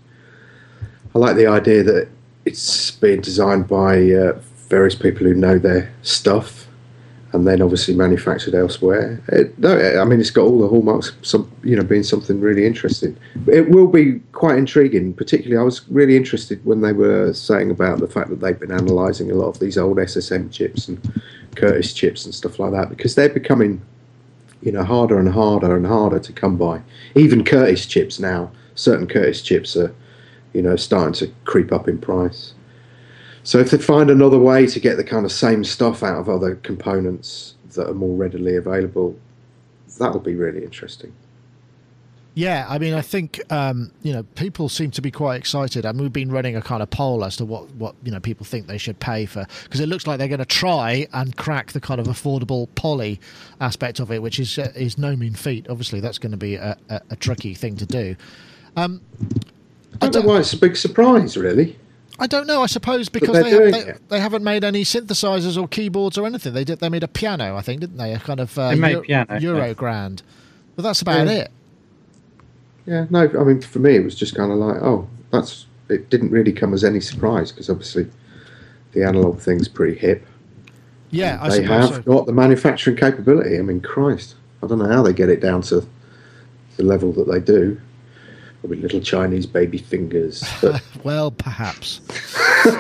[1.15, 2.09] I like the idea that
[2.44, 6.66] it's being designed by uh, various people who know their stuff,
[7.33, 9.22] and then obviously manufactured elsewhere.
[9.29, 11.12] It, no, I mean it's got all the hallmarks.
[11.22, 13.16] Some you know being something really interesting.
[13.46, 15.14] It will be quite intriguing.
[15.14, 18.72] Particularly, I was really interested when they were saying about the fact that they've been
[18.72, 20.98] analysing a lot of these old SSM chips and
[21.57, 23.83] Curtis chips and stuff like that because they're becoming
[24.62, 26.81] you know harder and harder and harder to come by.
[27.14, 29.94] Even Curtis chips now, certain Curtis chips are
[30.53, 32.55] you know, starting to creep up in price.
[33.43, 36.29] So if they find another way to get the kind of same stuff out of
[36.29, 39.17] other components that are more readily available,
[39.99, 41.13] that'll be really interesting.
[42.35, 45.85] Yeah, I mean, I think um, you know people seem to be quite excited.
[45.85, 48.21] I mean, we've been running a kind of poll as to what what you know
[48.21, 51.37] people think they should pay for because it looks like they're going to try and
[51.37, 53.21] crack the kind of affordable poly
[53.61, 55.69] aspect of it, which is uh, is no mean feat.
[55.69, 58.15] Obviously, that's going to be a, a, a tricky thing to do.
[58.77, 59.01] Um,
[60.00, 61.76] I don't, know why it's a big surprise, really.
[62.18, 62.62] I don't know.
[62.62, 66.53] I suppose because they, have, they, they, haven't made any synthesizers or keyboards or anything.
[66.53, 66.81] They did.
[66.81, 68.12] They made a piano, I think, didn't they?
[68.12, 69.72] A kind of uh, Euro, piano, Euro yeah.
[69.72, 70.22] grand.
[70.76, 71.33] But that's about yeah.
[71.33, 71.50] it.
[72.87, 73.07] Yeah.
[73.09, 73.22] No.
[73.22, 75.66] I mean, for me, it was just kind of like, oh, that's.
[75.88, 78.09] It didn't really come as any surprise because obviously,
[78.92, 80.24] the analog thing's pretty hip.
[81.11, 82.03] Yeah, they have so.
[82.03, 83.59] got the manufacturing capability.
[83.59, 85.85] I mean, Christ, I don't know how they get it down to
[86.76, 87.81] the level that they do
[88.62, 90.44] with little Chinese baby fingers.
[91.05, 92.01] well, perhaps.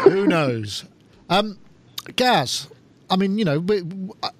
[0.04, 0.84] Who knows?
[1.28, 1.58] Um,
[2.16, 2.68] Gaz,
[3.08, 3.64] I mean, you know,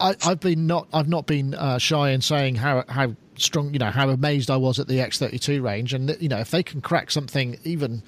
[0.00, 3.78] I, have been not, I've not been uh, shy in saying how how strong, you
[3.78, 6.80] know, how amazed I was at the X32 range, and you know, if they can
[6.80, 8.02] crack something even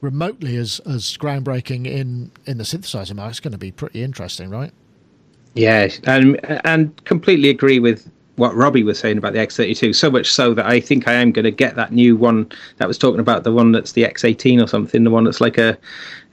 [0.00, 4.50] remotely as as groundbreaking in in the synthesizer market, it's going to be pretty interesting,
[4.50, 4.72] right?
[5.54, 9.94] Yes, and and completely agree with what Robbie was saying about the X32.
[9.94, 12.88] So much so that I think I am going to get that new one that
[12.88, 15.76] was talking about the one that's the X18 or something, the one that's like a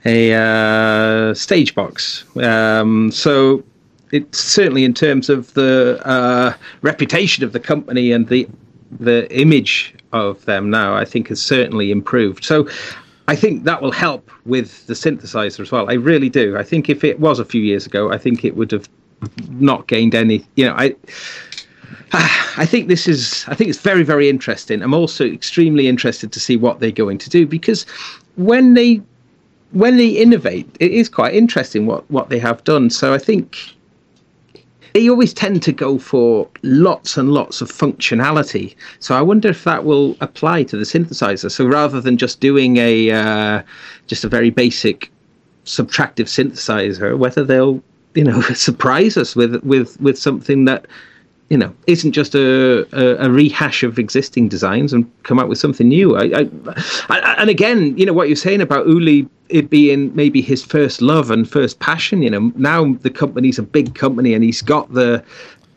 [0.04, 2.24] a uh, stage box.
[2.36, 3.62] Um, so
[4.12, 8.48] it's certainly in terms of the uh, reputation of the company and the
[8.90, 12.44] the image of them now, I think has certainly improved.
[12.44, 12.66] So
[13.26, 15.90] I think that will help with the synthesizer as well.
[15.90, 16.56] I really do.
[16.56, 18.88] I think if it was a few years ago, I think it would have
[19.50, 20.46] not gained any.
[20.56, 20.96] You know, I
[22.12, 23.44] I think this is.
[23.48, 24.82] I think it's very, very interesting.
[24.82, 27.84] I'm also extremely interested to see what they're going to do because
[28.36, 29.02] when they
[29.72, 32.90] when they innovate, it is quite interesting what what they have done.
[32.90, 33.56] So I think
[34.94, 38.74] they always tend to go for lots and lots of functionality.
[39.00, 41.50] So I wonder if that will apply to the synthesizer.
[41.50, 43.62] So rather than just doing a uh,
[44.06, 45.10] just a very basic
[45.64, 47.82] subtractive synthesizer, whether they'll
[48.14, 50.86] you know surprise us with with with something that
[51.50, 55.58] you know, isn't just a, a, a, rehash of existing designs and come out with
[55.58, 56.14] something new.
[56.14, 56.50] I, I,
[57.08, 61.00] I, and again, you know, what you're saying about Uli it being maybe his first
[61.00, 64.92] love and first passion, you know, now the company's a big company and he's got
[64.92, 65.24] the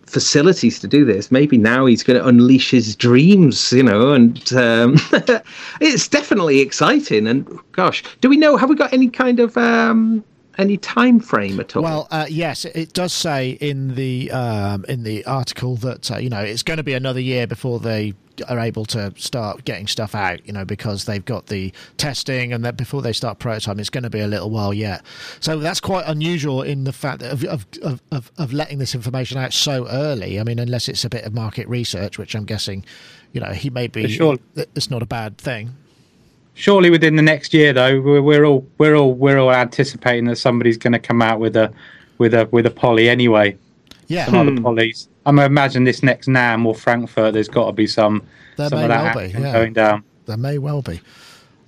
[0.06, 1.32] facilities to do this.
[1.32, 4.96] Maybe now he's going to unleash his dreams, you know, and um,
[5.80, 7.28] it's definitely exciting.
[7.28, 10.24] And gosh, do we know, have we got any kind of um,
[10.58, 11.84] any time frame at all?
[11.84, 16.30] Well, uh, yes, it does say in the um, in the article that uh, you
[16.30, 18.14] know it's going to be another year before they
[18.48, 20.46] are able to start getting stuff out.
[20.46, 24.04] You know, because they've got the testing and that before they start prototyping, it's going
[24.04, 25.04] to be a little while yet.
[25.40, 27.66] So that's quite unusual in the fact of of,
[28.12, 30.40] of, of letting this information out so early.
[30.40, 32.86] I mean, unless it's a bit of market research, which I'm guessing,
[33.34, 34.08] you know, he may be.
[34.08, 34.38] Sure.
[34.56, 35.76] It's not a bad thing.
[36.62, 40.36] Surely within the next year, though, we're, we're all we're all we're all anticipating that
[40.36, 41.74] somebody's going to come out with a
[42.20, 43.58] with a with a poly anyway.
[44.06, 44.40] Yeah, some hmm.
[44.42, 45.08] other polys.
[45.26, 47.34] I'm gonna imagine this next NAMM or Frankfurt.
[47.34, 48.22] There's got to be some
[48.58, 49.54] There some may of that well be, yeah.
[49.54, 50.04] going down.
[50.28, 51.02] There may well be.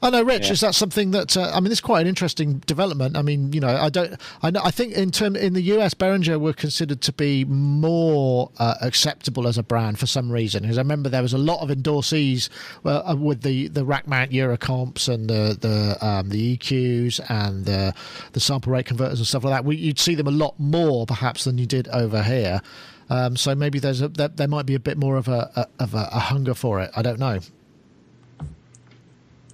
[0.04, 0.48] I know, Rich.
[0.48, 0.52] Yeah.
[0.52, 1.72] Is that something that uh, I mean?
[1.72, 3.16] It's quite an interesting development.
[3.16, 4.20] I mean, you know, I don't.
[4.42, 4.60] I know.
[4.62, 9.48] I think in term in the US, Behringer were considered to be more uh, acceptable
[9.48, 10.64] as a brand for some reason.
[10.64, 12.50] Because I remember there was a lot of endorsees
[12.84, 17.94] uh, with the the rack mount Eurocomps and the the um, the EQs and the
[18.34, 19.64] the sample rate converters and stuff like that.
[19.64, 22.62] We, you'd see them a lot more perhaps than you did over here.
[23.10, 25.84] Um, so maybe there's a there, there might be a bit more of a, a
[25.84, 26.92] of a, a hunger for it.
[26.94, 27.40] I don't know.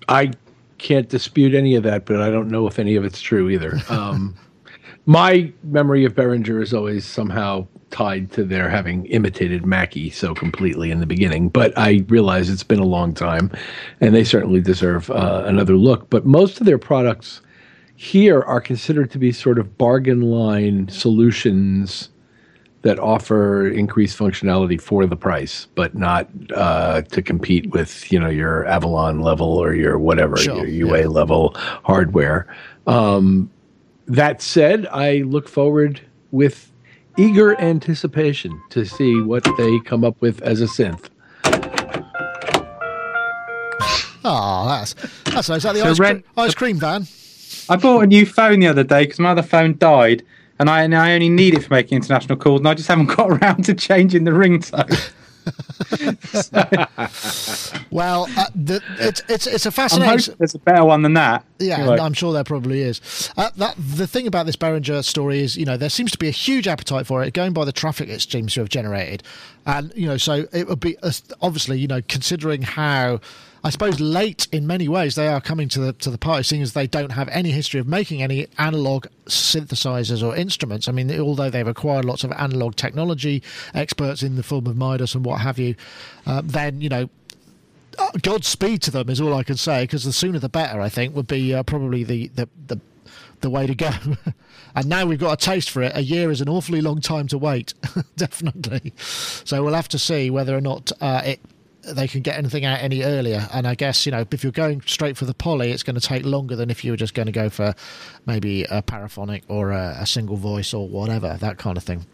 [0.10, 0.32] I
[0.80, 3.80] can't dispute any of that, but I don't know if any of it's true either.
[3.90, 4.36] Um,
[5.06, 10.92] my memory of Behringer is always somehow tied to their having imitated Mackie so completely
[10.92, 13.52] in the beginning, but I realize it's been a long time,
[14.02, 16.10] and they certainly deserve uh, another look.
[16.10, 17.42] But most of their products
[17.96, 22.10] here are considered to be sort of bargain line solutions
[22.82, 28.30] that offer increased functionality for the price, but not uh, to compete with you know
[28.30, 32.48] your Avalon level or your whatever Sure, your UA level hardware.
[32.88, 33.52] Um,
[34.08, 36.72] that said, I look forward with
[37.18, 41.10] eager anticipation to see what they come up with as a synth.
[44.24, 44.94] Oh, that's
[45.26, 45.58] that's nice.
[45.58, 47.08] Is that the So ice, rent- cre- ice cream van?
[47.70, 50.24] I bought a new phone the other day because my other phone died,
[50.60, 53.08] and I and I only need it for making international calls, and I just haven't
[53.08, 55.14] got around to changing the ringtone.
[57.92, 60.36] Well, uh, the, it's it's it's a fascinating.
[60.38, 61.44] there's a better one than that.
[61.58, 61.98] Yeah, Anyway.
[61.98, 63.32] I'm sure there probably is.
[63.36, 66.28] Uh, that the thing about this Behringer story is, you know, there seems to be
[66.28, 69.24] a huge appetite for it, going by the traffic it seems to have generated,
[69.66, 73.20] and you know, so it would be uh, obviously, you know, considering how.
[73.64, 76.62] I suppose late in many ways they are coming to the to the party, seeing
[76.62, 80.88] as they don't have any history of making any analog synthesizers or instruments.
[80.88, 83.44] I mean, although they've acquired lots of analog technology
[83.74, 85.76] experts in the form of Midas and what have you,
[86.26, 87.10] uh, then you know
[87.98, 90.80] uh, Godspeed to them is all I can say because the sooner the better.
[90.80, 92.80] I think would be uh, probably the the the,
[93.42, 93.92] the way to go.
[94.76, 95.92] and now we've got a taste for it.
[95.96, 97.74] A year is an awfully long time to wait,
[98.16, 98.94] definitely.
[98.98, 101.40] So we'll have to see whether or not uh, it.
[101.82, 104.82] They can get anything out any earlier, and I guess you know if you're going
[104.86, 107.28] straight for the poly, it's going to take longer than if you were just going
[107.28, 107.74] to go for
[108.26, 112.06] maybe a paraphonic or a, a single voice or whatever that kind of thing.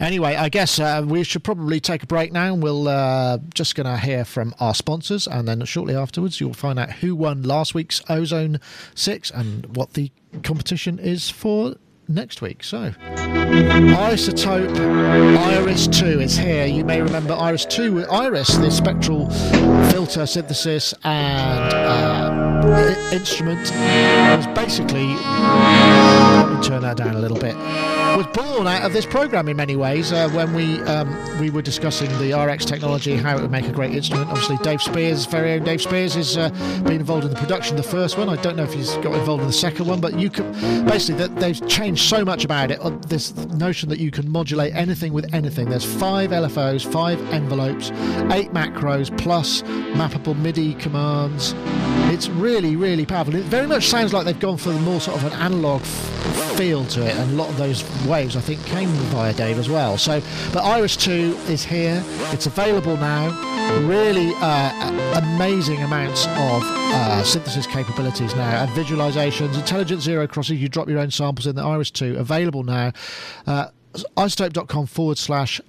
[0.00, 2.54] Anyway, I guess uh, we should probably take a break now.
[2.54, 6.78] We'll uh, just going to hear from our sponsors, and then shortly afterwards, you'll find
[6.78, 8.60] out who won last week's Ozone
[8.94, 10.12] Six and what the
[10.44, 11.74] competition is for
[12.08, 12.64] next week.
[12.64, 12.90] So,
[13.98, 14.76] iZotope
[15.38, 16.66] Iris 2 is here.
[16.66, 19.30] You may remember Iris 2 with Iris, the spectral
[19.90, 23.70] filter synthesis and uh, instrument,
[24.36, 25.06] was basically.
[25.06, 27.54] Let me turn that down a little bit.
[28.16, 30.12] Was born out of this program in many ways.
[30.12, 33.70] Uh, when we um, we were discussing the RX technology, how it would make a
[33.72, 34.28] great instrument.
[34.28, 36.48] Obviously, Dave Spiers, very own Dave Spiers, has uh,
[36.82, 38.28] been involved in the production of the first one.
[38.28, 40.50] I don't know if he's got involved in the second one, but you can
[40.86, 42.80] basically that they've changed so much about it.
[42.80, 45.68] uh, This notion that you can modulate anything with anything.
[45.68, 47.90] There's five LFOs, five envelopes,
[48.32, 49.62] eight macros plus
[49.94, 51.54] mappable MIDI commands.
[52.10, 53.34] It's really, really powerful.
[53.34, 55.82] It very much sounds like they've gone for more sort of an analog
[56.56, 59.68] feel to it, and a lot of those waves I think came via Dave as
[59.68, 59.98] well.
[59.98, 60.20] So,
[60.52, 62.02] but Iris 2 is here.
[62.32, 63.28] It's available now.
[63.86, 69.54] Really uh, amazing amounts of uh, synthesis capabilities now and visualizations.
[69.54, 70.60] Intelligent zero crosses.
[70.60, 72.16] You drop your own samples in the Iris 2.
[72.16, 72.92] Available now.
[73.46, 73.68] Uh,
[74.16, 75.60] izotope.com forward slash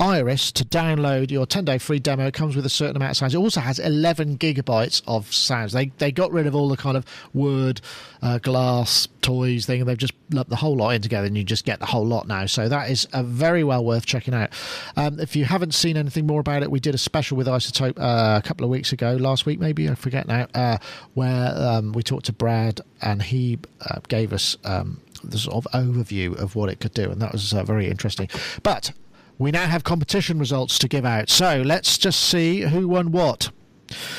[0.00, 2.26] Iris to download your 10 day free demo.
[2.26, 3.34] It comes with a certain amount of sounds.
[3.34, 5.74] It also has 11 gigabytes of sounds.
[5.74, 7.82] They they got rid of all the kind of word,
[8.22, 11.44] uh, glass, toys thing, and they've just lumped the whole lot in together, and you
[11.44, 12.46] just get the whole lot now.
[12.46, 14.50] So that is uh, very well worth checking out.
[14.96, 17.98] Um, if you haven't seen anything more about it, we did a special with iZotope
[17.98, 20.78] uh, a couple of weeks ago, last week maybe, I forget now, uh,
[21.12, 24.56] where um, we talked to Brad and he uh, gave us.
[24.64, 27.88] Um, the sort of overview of what it could do, and that was uh, very
[27.88, 28.26] interesting.
[28.62, 28.92] But
[29.40, 31.30] we now have competition results to give out.
[31.30, 33.50] So let's just see who won what.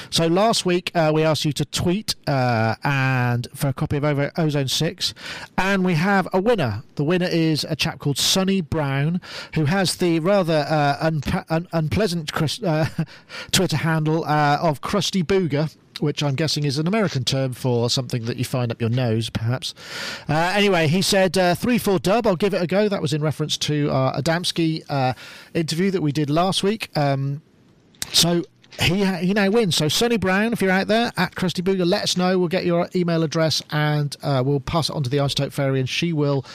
[0.10, 4.04] So last week uh, we asked you to tweet uh, and for a copy of
[4.04, 5.14] Over Ozone Six,
[5.60, 6.84] and we have a winner.
[6.96, 9.22] The winner is a chap called Sonny Brown,
[9.54, 12.90] who has the rather uh, un- unpleasant Chris- uh,
[13.52, 15.74] Twitter handle uh, of Krusty Booger.
[16.02, 19.30] Which I'm guessing is an American term for something that you find up your nose,
[19.30, 19.74] perhaps.
[20.28, 22.26] Uh, anyway, he said uh, three four dub.
[22.26, 22.90] I'll give it a go.
[22.90, 25.14] That was in reference to our Adamski uh,
[25.54, 26.90] interview that we did last week.
[26.98, 27.44] Um,
[28.12, 28.44] so
[28.80, 29.76] he he now wins.
[29.76, 32.40] So Sonny Brown, if you're out there at Krusty Booger, let us know.
[32.40, 35.80] We'll get your email address and uh, we'll pass it on to the iZotope Fairy,
[35.80, 36.46] and she will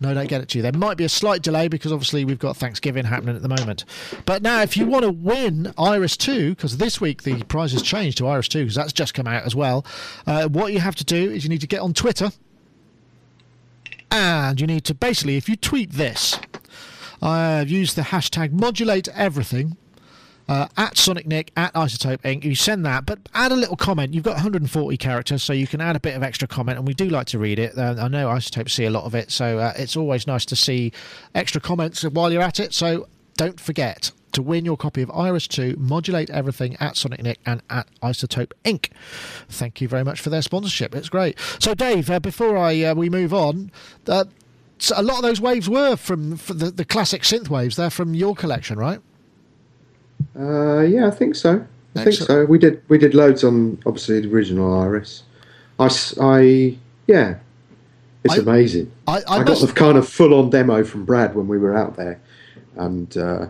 [0.00, 0.62] no doubt get it to you.
[0.62, 3.84] There might be a slight delay because obviously we've got Thanksgiving happening at the moment.
[4.24, 7.82] But now, if you want to win Iris Two, because this week the prize has
[7.82, 9.84] changed to Iris Two because that's just come out as well.
[10.26, 12.30] Uh, what you have to do is you need to get on Twitter,
[14.10, 16.38] and you need to basically, if you tweet this.
[17.22, 19.76] I've used the hashtag modulate everything
[20.50, 22.42] uh, at Sonic Nick at iZotope Inc.
[22.42, 24.12] You send that, but add a little comment.
[24.14, 26.92] You've got 140 characters, so you can add a bit of extra comment, and we
[26.92, 27.78] do like to read it.
[27.78, 30.56] Uh, I know iZotope see a lot of it, so uh, it's always nice to
[30.56, 30.90] see
[31.36, 32.74] extra comments while you're at it.
[32.74, 37.38] So don't forget to win your copy of Iris 2, Modulate Everything at Sonic Nick
[37.46, 38.90] and at iZotope Inc.
[39.48, 40.96] Thank you very much for their sponsorship.
[40.96, 41.38] It's great.
[41.60, 43.70] So, Dave, uh, before I uh, we move on,
[44.08, 44.24] uh,
[44.96, 47.76] a lot of those waves were from, from the, the classic synth waves.
[47.76, 49.00] They're from your collection, right?
[50.38, 51.64] Uh, yeah, I think so.
[51.96, 52.44] I think so.
[52.44, 55.24] We did we did loads on obviously the original Iris.
[55.78, 55.88] I,
[56.20, 57.38] I- yeah,
[58.24, 58.92] it's I- amazing.
[59.08, 61.58] I, I, I, got must, the kind of full on demo from Brad when we
[61.58, 62.20] were out there,
[62.76, 63.46] and uh,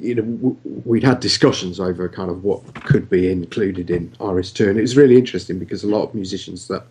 [0.00, 4.50] you know w- we'd had discussions over kind of what could be included in Iris
[4.50, 6.86] Two, and it was really interesting because a lot of musicians that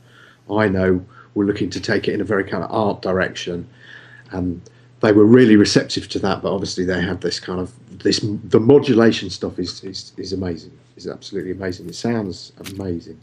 [0.52, 3.68] I know were looking to take it in a very kind of art direction,
[4.32, 4.62] and
[5.04, 6.42] they were really receptive to that.
[6.42, 10.72] But obviously, they had this kind of this the modulation stuff is is, is amazing.
[10.96, 11.88] Is absolutely amazing.
[11.90, 13.20] It sounds amazing.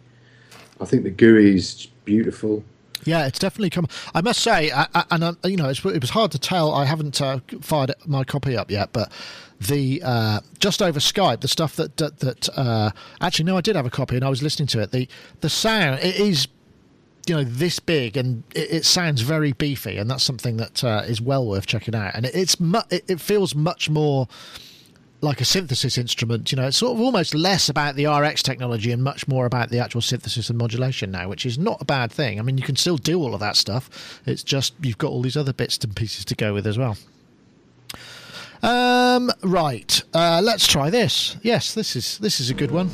[0.81, 2.63] I think the GUI is beautiful.
[3.05, 3.87] Yeah, it's definitely come.
[4.15, 6.75] I must say, I, I, and you know, it's, it was hard to tell.
[6.75, 9.11] I haven't uh, fired my copy up yet, but
[9.59, 12.91] the uh, just over Skype, the stuff that that, that uh,
[13.23, 14.93] actually no, I did have a copy, and I was listening to it.
[14.93, 15.09] The
[15.41, 16.47] the sound it is.
[17.31, 21.05] You know this big and it, it sounds very beefy, and that's something that uh,
[21.07, 22.17] is well worth checking out.
[22.17, 24.27] And it, it's mu- it, it feels much more
[25.21, 26.51] like a synthesis instrument.
[26.51, 29.69] You know, it's sort of almost less about the RX technology and much more about
[29.69, 32.41] the actual synthesis and modulation now, which is not a bad thing.
[32.41, 34.21] I mean, you can still do all of that stuff.
[34.27, 36.97] It's just you've got all these other bits and pieces to go with as well.
[38.63, 41.37] Um, right, uh, let's try this.
[41.43, 42.91] Yes, this is this is a good one.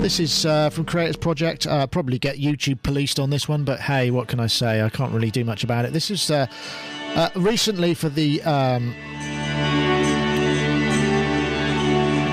[0.00, 1.66] This is uh, from Creators Project.
[1.66, 4.82] Uh, probably get YouTube policed on this one, but hey, what can I say?
[4.82, 5.92] I can't really do much about it.
[5.92, 6.46] This is uh,
[7.14, 8.94] uh, recently for the um,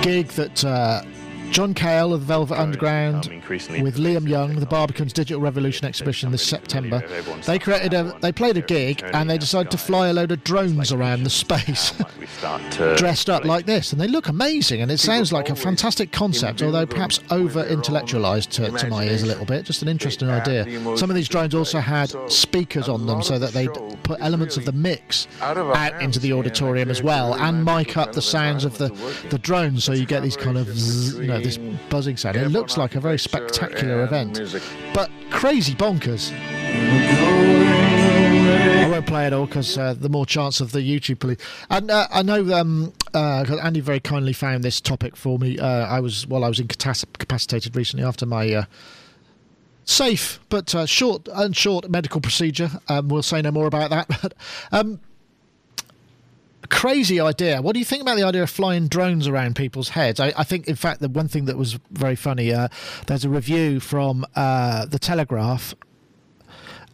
[0.01, 1.01] gig that uh,
[1.51, 3.25] John Cale of the Velvet Underground
[3.81, 7.03] with Liam Young, the Barbican's Digital Revolution exhibition this September.
[7.45, 10.43] They created a, they played a gig and they decided to fly a load of
[10.43, 11.93] drones around the space,
[12.97, 14.81] dressed up like this, and they look amazing.
[14.81, 19.23] And it sounds like a fantastic concept, although perhaps over intellectualized to, to my ears
[19.23, 19.65] a little bit.
[19.65, 20.65] Just an interesting idea.
[20.97, 24.65] Some of these drones also had speakers on them so that they'd put elements of
[24.65, 28.89] the mix out into the auditorium as well, and mic up the sounds of the
[29.29, 31.57] the drones, so you get these kind of zzz, you know this
[31.89, 32.35] buzzing sound.
[32.35, 34.39] It looks like a very spectacular event,
[34.93, 36.33] but crazy bonkers.
[38.79, 41.37] I won't play it all because uh, the more chance of the YouTube police.
[41.69, 45.59] And uh, I know um, uh, Andy very kindly found this topic for me.
[45.59, 48.53] Uh, I was well, I was incapacitated recently after my.
[48.53, 48.65] Uh,
[49.85, 52.69] Safe but uh, short and short medical procedure.
[52.89, 54.35] Um, we'll say no more about that.
[54.71, 54.99] Um,
[56.69, 57.61] crazy idea.
[57.61, 60.19] What do you think about the idea of flying drones around people's heads?
[60.19, 62.53] I, I think, in fact, the one thing that was very funny.
[62.53, 62.69] Uh,
[63.07, 65.75] there's a review from uh, the Telegraph.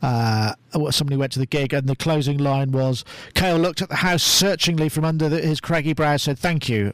[0.02, 0.54] Uh,
[0.92, 4.24] somebody went to the gig, and the closing line was: "Cale looked at the house
[4.24, 6.94] searchingly from under the, his craggy brow, said, "Thank you,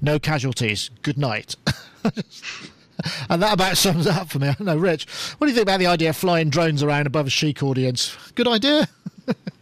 [0.00, 0.90] no casualties.
[1.02, 1.56] Good night."
[3.28, 4.48] and that about sums it up for me.
[4.48, 5.06] I don't know, Rich.
[5.38, 8.16] What do you think about the idea of flying drones around above a chic audience?
[8.34, 8.88] Good idea.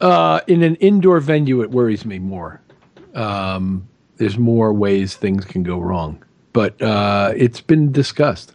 [0.00, 2.60] Uh, in an indoor venue, it worries me more.
[3.14, 8.52] Um, there's more ways things can go wrong, but uh, it's been discussed.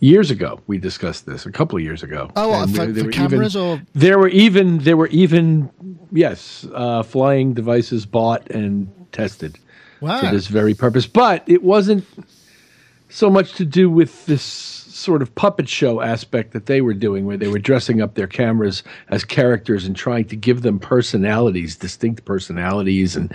[0.00, 2.30] Years ago, we discussed this a couple of years ago.
[2.36, 5.08] Oh, And for, there- there for were cameras even, or there were even there were
[5.08, 5.70] even
[6.12, 9.58] yes, uh, flying devices bought and tested
[10.00, 10.20] wow?
[10.20, 11.06] for this very purpose.
[11.06, 12.04] But it wasn't
[13.08, 17.24] so much to do with this sort of puppet show aspect that they were doing,
[17.26, 21.76] where they were dressing up their cameras as characters and trying to give them personalities,
[21.76, 23.16] distinct personalities.
[23.16, 23.32] And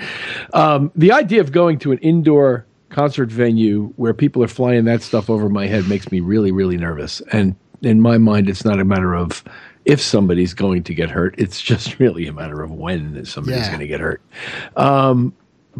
[0.53, 5.01] um, the idea of going to an indoor concert venue where people are flying that
[5.01, 7.21] stuff over my head makes me really, really nervous.
[7.31, 9.43] And in my mind, it's not a matter of
[9.85, 11.35] if somebody's going to get hurt.
[11.37, 13.67] It's just really a matter of when somebody's Yeah.
[13.69, 14.21] going to get hurt.
[14.77, 15.33] Um,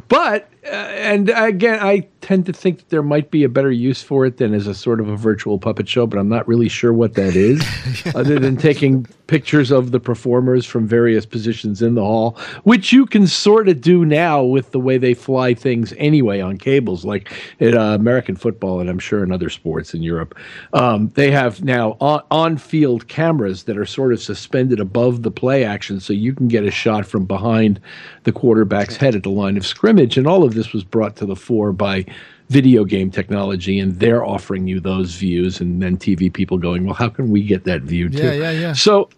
[0.08, 4.26] but and again, I tend to think that there might be a better use for
[4.26, 6.94] it than as a sort of a virtual puppet show, but I'm not really sure
[6.94, 7.62] what that is,
[8.16, 13.06] other than taking pictures of the performers from various positions in the hall, which you
[13.06, 17.32] can sort of do now with the way they fly things anyway on cables, like
[17.60, 20.38] in uh, American football, and I'm sure in other sports in Europe.
[20.74, 25.66] Um, they have now on field cameras that are sort of suspended above the play
[25.66, 27.82] action, so you can get a shot from behind
[28.24, 31.26] the quarterback's head at the line of scrimmage, and all of this was brought to
[31.26, 32.06] the fore by
[32.50, 36.94] video game technology and they're offering you those views and then TV people going, well,
[36.94, 38.18] how can we get that view too?
[38.18, 38.74] Yeah, yeah, yeah.
[38.74, 39.10] So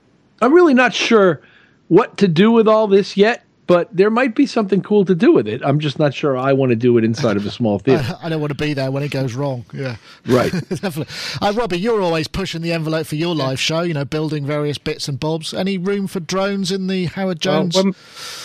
[0.42, 1.42] I'm really not sure
[1.88, 5.32] what to do with all this yet but there might be something cool to do
[5.32, 5.62] with it.
[5.64, 8.18] I'm just not sure I want to do it inside of a small theater.
[8.22, 9.66] I, I don't want to be there when it goes wrong.
[9.74, 9.96] Yeah,
[10.28, 10.52] right.
[10.70, 11.08] Definitely.
[11.42, 13.82] Uh, Robbie, you're always pushing the envelope for your live show.
[13.82, 15.54] You know, building various bits and bobs.
[15.54, 17.76] Any room for drones in the Howard Jones?
[17.76, 17.94] Well, when,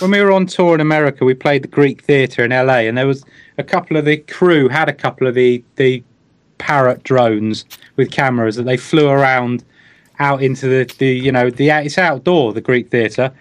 [0.00, 2.96] when we were on tour in America, we played the Greek Theatre in LA, and
[2.96, 3.24] there was
[3.58, 6.02] a couple of the crew had a couple of the the
[6.58, 7.64] parrot drones
[7.96, 9.64] with cameras that they flew around
[10.18, 13.32] out into the, the you know the it's outdoor the Greek theatre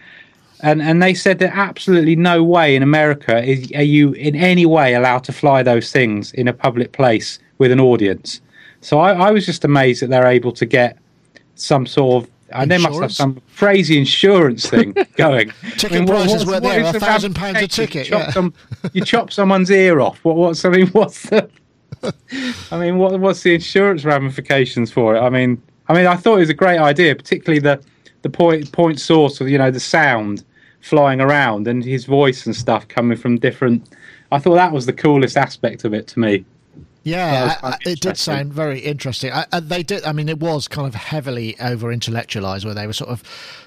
[0.61, 4.65] and and they said that absolutely no way in America is are you in any
[4.65, 8.41] way allowed to fly those things in a public place with an audience.
[8.81, 10.97] So I, I was just amazed that they're able to get
[11.55, 15.51] some sort of and they must have some crazy insurance thing going.
[15.77, 18.05] Ticket I mean, prices were there a thousand pounds a ticket.
[18.07, 18.31] You chop, yeah.
[18.31, 18.53] some,
[18.93, 20.23] you chop someone's ear off.
[20.25, 20.35] What?
[20.35, 20.65] What's?
[20.65, 21.49] I mean, what's the?
[22.71, 23.19] I mean, what?
[23.19, 25.19] What's the insurance ramifications for it?
[25.19, 27.83] I mean, I mean, I thought it was a great idea, particularly the
[28.21, 30.43] the point point source of you know the sound
[30.81, 33.87] flying around and his voice and stuff coming from different.
[34.31, 36.45] I thought that was the coolest aspect of it to me.
[37.03, 39.31] Yeah, I, it did sound very interesting.
[39.31, 40.03] I, I, they did.
[40.03, 43.23] I mean, it was kind of heavily over intellectualized, where they were sort of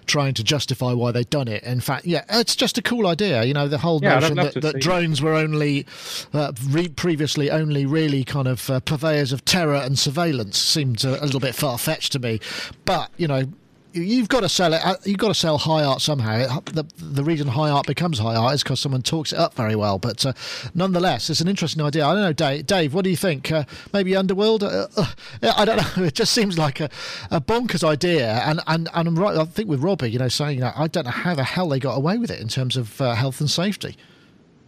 [0.07, 1.63] trying to justify why they'd done it.
[1.63, 3.43] In fact, yeah, it's just a cool idea.
[3.45, 5.87] You know, the whole yeah, notion that, that drones were only
[6.35, 11.23] uh, re- previously only really kind of uh, purveyors of terror and surveillance seemed a,
[11.23, 12.39] a little bit far fetched to me.
[12.85, 13.45] But you know,
[13.93, 14.85] you've got to sell it.
[14.85, 16.61] Uh, you've got to sell high art somehow.
[16.65, 19.77] The, the reason high art becomes high art is because someone talks it up very
[19.77, 19.99] well.
[19.99, 20.33] But uh,
[20.75, 22.07] nonetheless, it's an interesting idea.
[22.07, 22.67] I don't know, Dave.
[22.67, 23.51] Dave what do you think?
[23.51, 24.63] Uh, maybe Underworld?
[24.63, 25.07] Uh, uh
[25.43, 26.03] I don't know.
[26.13, 26.91] It just seems like a,
[27.31, 28.33] a bonkers idea.
[28.45, 29.37] And, and and I'm right.
[29.37, 31.79] I think with Robbie, you know, saying that I don't know how the hell they
[31.79, 33.97] got away with it in terms of uh, health and safety.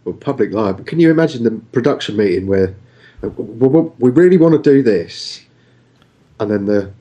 [0.03, 0.83] Well, public life.
[0.85, 2.75] Can you imagine the production meeting where
[3.21, 5.41] we really want to do this,
[6.39, 6.91] and then the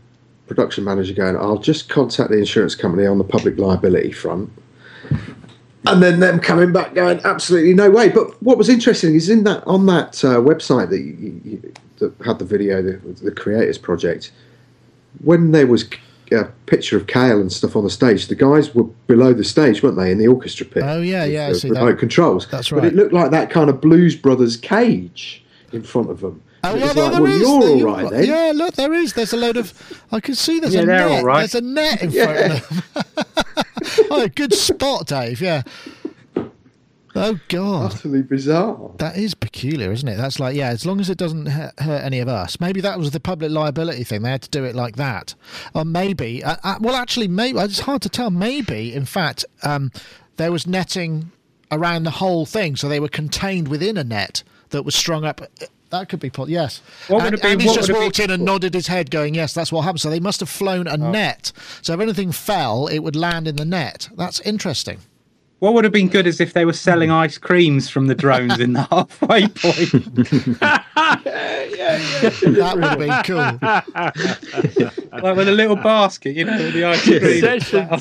[0.46, 4.50] production manager going, I'll just contact the insurance company on the public liability front.
[5.86, 8.08] And then them coming back going, absolutely no way.
[8.08, 12.14] But what was interesting is in that on that uh, website that, you, you, that
[12.24, 14.32] had the video, the, the Creators Project,
[15.22, 15.84] when there was
[16.32, 19.82] a picture of Cale and stuff on the stage, the guys were below the stage,
[19.82, 20.82] weren't they, in the orchestra pit?
[20.84, 21.98] Oh yeah, yeah, I see remote that.
[21.98, 22.48] controls.
[22.48, 22.80] That's right.
[22.80, 26.42] But it looked like that kind of Blues Brothers cage in front of them.
[26.66, 28.24] Oh, yeah, like, well, you're all right then.
[28.24, 29.12] Yeah, look, there is.
[29.12, 29.72] There's a load of.
[30.10, 31.24] I can see there's yeah, a net.
[31.24, 31.40] Right.
[31.40, 32.58] There's a net in yeah.
[32.58, 34.06] front of them.
[34.10, 35.40] oh, good spot, Dave.
[35.40, 35.62] Yeah.
[37.16, 37.94] Oh God!
[37.94, 38.90] Utterly bizarre.
[38.98, 40.16] That is peculiar, isn't it?
[40.16, 40.70] That's like, yeah.
[40.70, 44.02] As long as it doesn't hurt any of us, maybe that was the public liability
[44.02, 44.22] thing.
[44.22, 45.34] They had to do it like that,
[45.74, 46.42] or maybe.
[46.42, 48.30] Uh, uh, well, actually, maybe it's hard to tell.
[48.30, 49.92] Maybe, in fact, um,
[50.38, 51.30] there was netting
[51.70, 55.40] around the whole thing, so they were contained within a net that was strung up
[55.90, 56.48] that could be put.
[56.48, 56.80] Yes.
[57.08, 57.48] What and, it be?
[57.48, 60.10] And he's just walked in and nodded his head, going, "Yes, that's what happened." So
[60.10, 61.10] they must have flown a oh.
[61.10, 61.52] net.
[61.82, 64.08] So if anything fell, it would land in the net.
[64.16, 64.98] That's interesting.
[65.60, 67.14] What would have been good is if they were selling hmm.
[67.14, 70.58] ice creams from the drones in the halfway point.
[71.24, 72.50] yeah, yeah, yeah.
[72.50, 73.58] That would have been cool.
[75.22, 78.00] like with a little basket, you know, the ice cream.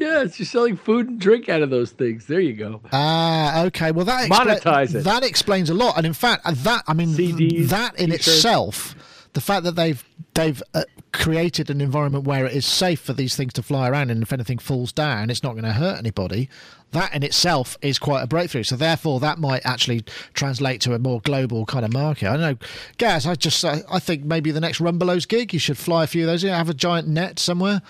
[0.00, 2.26] Yeah, it's just selling food and drink out of those things.
[2.26, 2.80] There you go.
[2.90, 3.92] Ah, okay.
[3.92, 5.04] Well, that expla- monetize it.
[5.04, 5.98] That explains a lot.
[5.98, 8.28] And in fact, that I mean, CDs, that in t-shirts.
[8.28, 8.94] itself,
[9.34, 13.36] the fact that they've they've uh, created an environment where it is safe for these
[13.36, 16.48] things to fly around, and if anything falls down, it's not going to hurt anybody.
[16.92, 18.62] That in itself is quite a breakthrough.
[18.62, 22.26] So therefore, that might actually translate to a more global kind of market.
[22.28, 23.26] I don't know, Gaz.
[23.26, 26.22] I just I, I think maybe the next Rumbelows gig, you should fly a few
[26.22, 26.42] of those.
[26.42, 27.82] You know, have a giant net somewhere.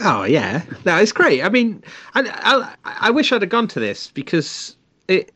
[0.00, 1.42] Oh yeah, no, it's great.
[1.42, 1.82] I mean,
[2.14, 4.76] I, I, I wish I'd have gone to this because
[5.08, 5.32] it.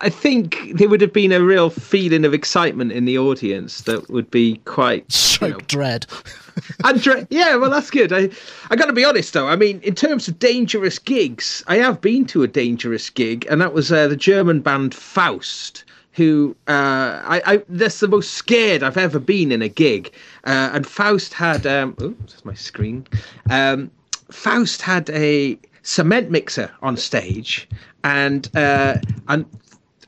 [0.00, 4.10] I think there would have been a real feeling of excitement in the audience that
[4.10, 6.06] would be quite so you know, dread.
[6.84, 7.56] and dread, yeah.
[7.56, 8.12] Well, that's good.
[8.12, 8.28] I
[8.70, 9.48] I got to be honest though.
[9.48, 13.60] I mean, in terms of dangerous gigs, I have been to a dangerous gig, and
[13.60, 15.84] that was uh, the German band Faust
[16.20, 20.12] who uh, I, I that's the most scared I've ever been in a gig.
[20.44, 23.06] Uh, and Faust had um, oh, that's my screen.
[23.48, 23.90] Um,
[24.30, 27.66] Faust had a cement mixer on stage,
[28.04, 28.98] and uh,
[29.28, 29.46] and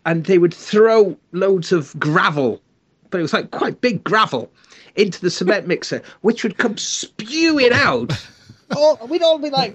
[0.05, 2.61] and they would throw loads of gravel,
[3.09, 4.51] but it was like quite big gravel,
[4.97, 8.13] into the cement mixer, which would come spewing out.
[8.77, 9.75] Oh, we'd all be like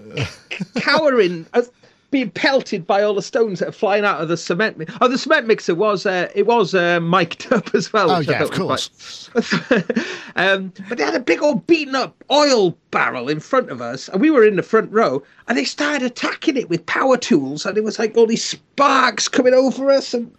[0.75, 1.71] cowering, as,
[2.09, 4.77] being pelted by all the stones that are flying out of the cement.
[4.77, 8.11] Mi- oh, the cement mixer was uh, it was uh, mic'd up as well.
[8.11, 9.29] Oh yeah, of course.
[10.35, 14.07] um, but they had a big old beaten up oil barrel in front of us,
[14.09, 17.65] and we were in the front row, and they started attacking it with power tools,
[17.65, 20.31] and it was like all these sparks coming over us, and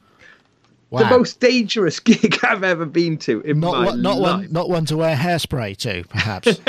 [0.90, 1.00] Wow.
[1.00, 4.32] the most dangerous gig I've ever been to in not my one, not life.
[4.40, 6.60] one, not one to wear hairspray to, perhaps.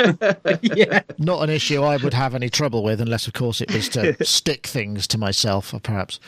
[0.62, 1.02] yeah.
[1.18, 4.22] not an issue I would have any trouble with, unless, of course, it was to
[4.24, 6.20] stick things to myself, or perhaps.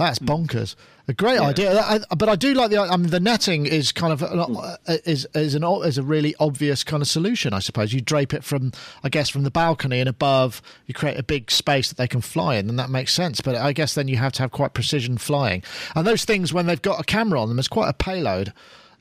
[0.00, 0.76] That's bonkers.
[1.08, 2.78] A great idea, I, but I do like the.
[2.78, 6.34] I mean, the netting is kind of an, uh, is is an is a really
[6.40, 7.92] obvious kind of solution, I suppose.
[7.92, 8.72] You drape it from,
[9.04, 10.62] I guess, from the balcony and above.
[10.86, 13.42] You create a big space that they can fly in, and that makes sense.
[13.42, 15.62] But I guess then you have to have quite precision flying,
[15.94, 18.54] and those things when they've got a camera on them, it's quite a payload.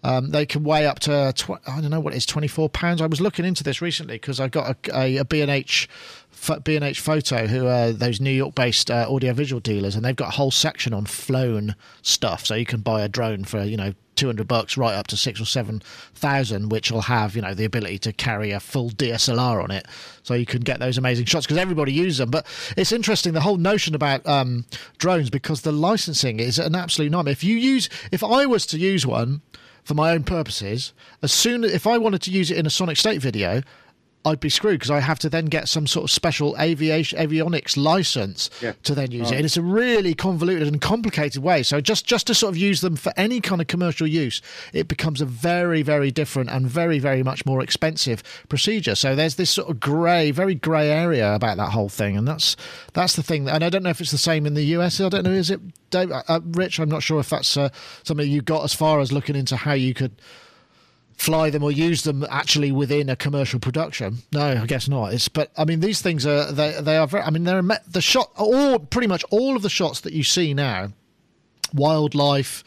[0.04, 2.68] Um, they can weigh up to tw- I don't know what it is, twenty four
[2.68, 3.02] pounds.
[3.02, 5.88] I was looking into this recently because I got a, a, a B and H
[6.64, 10.16] B and H photo, who are those New York based uh, audiovisual dealers, and they've
[10.16, 12.46] got a whole section on flown stuff.
[12.46, 15.18] So you can buy a drone for you know two hundred bucks, right up to
[15.18, 15.82] six or seven
[16.14, 19.86] thousand, which will have you know the ability to carry a full DSLR on it.
[20.24, 22.30] So you can get those amazing shots because everybody uses them.
[22.30, 22.46] But
[22.78, 24.66] it's interesting the whole notion about um,
[24.98, 27.32] drones because the licensing is an absolute nightmare.
[27.32, 29.42] If you use, if I was to use one
[29.84, 32.70] for my own purposes, as soon as if I wanted to use it in a
[32.70, 33.62] Sonic State video,
[34.26, 37.78] I'd be screwed because I have to then get some sort of special aviation avionics
[37.78, 38.74] license Yeah.
[38.84, 39.36] to then use it.
[39.38, 41.64] And it's a really convoluted and complicated way.
[41.64, 44.42] So just just to sort of use them for any kind of commercial use,
[44.74, 48.94] it becomes a very very different and very very much more expensive procedure.
[48.96, 52.58] So there's this sort of grey, very grey area about that whole thing, and that's
[52.94, 53.48] that's the thing.
[53.48, 55.00] And I don't know if it's the same in the US.
[55.00, 55.32] I don't know.
[55.32, 55.62] Is it,
[55.92, 56.80] Dave, uh, uh, Rich?
[56.80, 57.70] I'm not sure if that's uh,
[58.04, 60.12] something you got as far as looking into how you could
[61.20, 64.20] fly them or use them actually within a commercial production.
[64.32, 65.14] No, I guess not.
[65.14, 67.24] It's but I mean these things are they they are very.
[67.24, 70.54] I mean they're the shot all pretty much all of the shots that you see
[70.54, 70.94] now,
[71.74, 72.64] wildlife,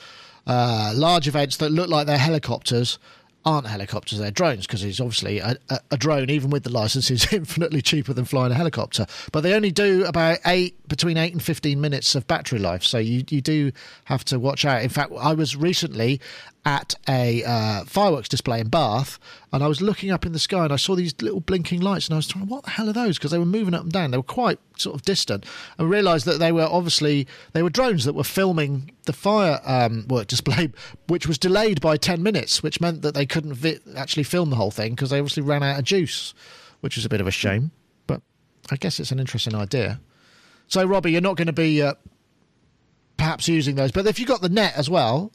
[0.46, 2.98] uh, large events that look like they're helicopters.
[3.44, 4.20] Aren't helicopters?
[4.20, 7.82] They're drones because it's obviously a, a, a drone, even with the license, is infinitely
[7.82, 9.05] cheaper than flying a helicopter.
[9.32, 12.98] But they only do about eight, between eight and fifteen minutes of battery life, so
[12.98, 13.72] you you do
[14.05, 14.82] have to watch out.
[14.82, 16.20] In fact, I was recently
[16.64, 19.18] at a uh, fireworks display in Bath,
[19.52, 22.06] and I was looking up in the sky and I saw these little blinking lights,
[22.06, 23.18] and I was thinking, what the hell are those?
[23.18, 24.12] Because they were moving up and down.
[24.12, 25.44] They were quite sort of distant,
[25.76, 30.06] and realised that they were obviously they were drones that were filming the firework um,
[30.26, 30.70] display,
[31.08, 34.56] which was delayed by ten minutes, which meant that they couldn't vi- actually film the
[34.56, 36.32] whole thing because they obviously ran out of juice,
[36.80, 37.72] which was a bit of a shame.
[38.06, 38.22] But
[38.70, 40.00] I guess it's an interesting idea.
[40.68, 41.94] So, Robbie, you're not going to be uh,
[43.16, 45.32] perhaps using those, but if you got the net as well,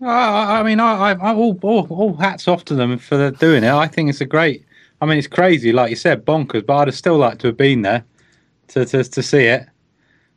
[0.00, 3.72] I, I mean, I, I, all, all, all hats off to them for doing it.
[3.72, 4.64] I think it's a great.
[5.00, 6.66] I mean, it's crazy, like you said, bonkers.
[6.66, 8.04] But I'd have still like to have been there
[8.68, 9.66] to to, to see it.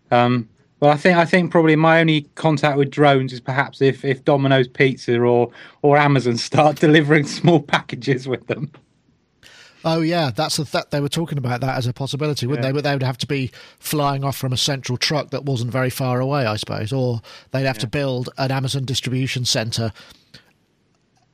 [0.10, 0.50] Um,
[0.80, 4.26] but I think I think probably my only contact with drones is perhaps if, if
[4.26, 5.52] Domino's Pizza or
[5.84, 8.72] or Amazon start delivering small packages with them.
[9.84, 12.72] Oh yeah, that's the that they were talking about that as a possibility, wouldn't they?
[12.72, 15.90] But they would have to be flying off from a central truck that wasn't very
[15.90, 17.22] far away, I suppose, or
[17.52, 19.92] they'd have to build an Amazon distribution center.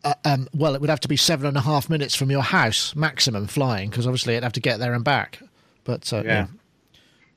[0.03, 2.43] Uh, um, well, it would have to be seven and a half minutes from your
[2.43, 5.39] house maximum flying, because obviously it'd have to get there and back.
[5.83, 6.23] But uh, yeah.
[6.23, 6.47] Yeah.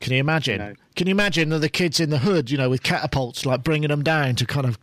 [0.01, 0.59] can you imagine?
[0.59, 0.75] No.
[0.95, 3.89] Can you imagine that the kids in the hood, you know, with catapults, like bringing
[3.89, 4.79] them down to kind of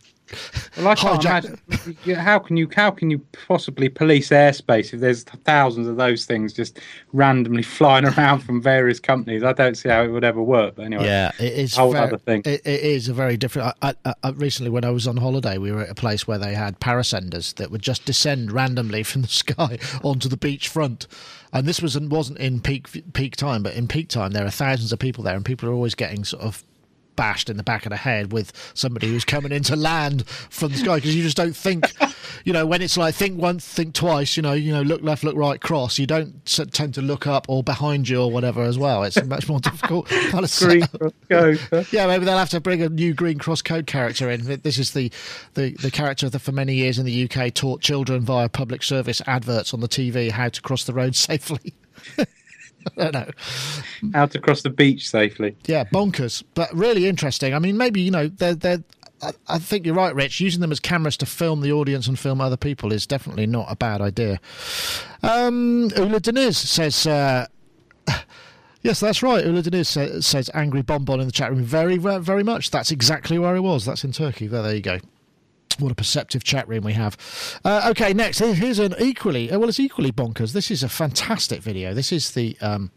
[0.76, 5.00] Well, I can't Hijack- imagine how can you how can you possibly police airspace if
[5.00, 6.78] there's thousands of those things just
[7.12, 9.42] randomly flying around from various companies?
[9.42, 10.76] I don't see how it would ever work.
[10.76, 11.76] But anyway, Yeah, it is.
[11.76, 12.42] Whole ver- other thing.
[12.44, 13.74] It, it is a very different.
[13.82, 16.38] I, I, I, recently, when I was on holiday, we were at a place where
[16.38, 21.06] they had parascenders that would just descend randomly from the sky onto the beach front.
[21.52, 24.92] And this was wasn't in peak peak time, but in peak time, there are thousands
[24.92, 26.62] of people there, and people are always getting sort of
[27.18, 30.78] bashed in the back of the head with somebody who's coming into land from the
[30.78, 31.84] sky because you just don't think
[32.44, 35.24] you know when it's like think once think twice you know you know look left
[35.24, 38.78] look right cross you don't tend to look up or behind you or whatever as
[38.78, 40.86] well it's much more difficult kind of Green.
[40.86, 41.60] Cross Code.
[41.92, 44.60] Yeah, maybe they'll have to bring a new Green Cross Code character in.
[44.62, 45.10] This is the,
[45.54, 49.20] the, the character that for many years in the UK taught children via public service
[49.26, 51.74] adverts on the TV how to cross the road safely.
[52.96, 53.30] I don't know.
[54.14, 55.56] how to cross the beach safely.
[55.66, 57.54] Yeah, bonkers, but really interesting.
[57.54, 58.82] I mean, maybe you know, they're they're.
[59.20, 60.40] I, I think you're right, Rich.
[60.40, 63.66] Using them as cameras to film the audience and film other people is definitely not
[63.68, 64.40] a bad idea.
[65.22, 67.06] Um, Ula Deniz says.
[67.06, 67.46] Uh,
[68.82, 69.44] Yes, that's right.
[69.44, 71.62] Uludeniz says, says angry bonbon in the chat room.
[71.62, 72.70] Very, very, much.
[72.70, 73.84] That's exactly where I was.
[73.84, 74.46] That's in Turkey.
[74.46, 74.98] There, there you go.
[75.78, 77.16] What a perceptive chat room we have.
[77.64, 80.52] Uh, okay, next here's an equally uh, well, it's equally bonkers.
[80.52, 81.94] This is a fantastic video.
[81.94, 82.90] This is the um,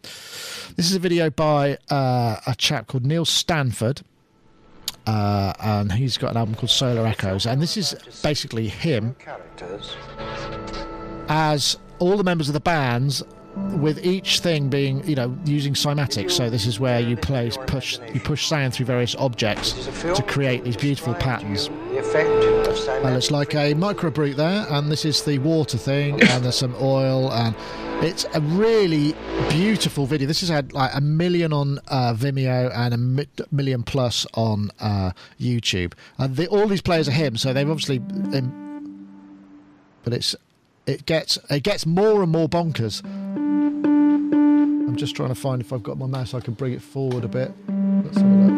[0.75, 4.01] this is a video by uh, a chap called Nigel Stanford,
[5.05, 7.93] uh, and he's got an album called Solar Echoes, and this is
[8.23, 9.15] basically him
[11.29, 13.23] as all the members of the bands
[13.55, 16.31] with each thing being, you know, using cymatics.
[16.31, 19.73] So this is where you place push you push sand through various objects
[20.15, 21.69] to create these beautiful patterns.
[21.69, 26.75] Well, it's like a MicroBrute there, and this is the water thing, and there's some
[26.79, 27.55] oil, and
[28.03, 29.13] it's a really
[29.49, 30.27] beautiful video.
[30.27, 34.71] This has had like a million on uh, Vimeo and a mi- million plus on
[34.79, 35.93] uh, YouTube.
[36.17, 37.97] And the, all these players are him, so they've obviously.
[37.97, 39.07] Um,
[40.03, 40.35] but it's
[40.87, 43.03] it gets it gets more and more bonkers.
[44.87, 47.23] I'm just trying to find if I've got my mouse, I can bring it forward
[47.23, 47.51] a bit.
[48.03, 48.51] Let's have a look.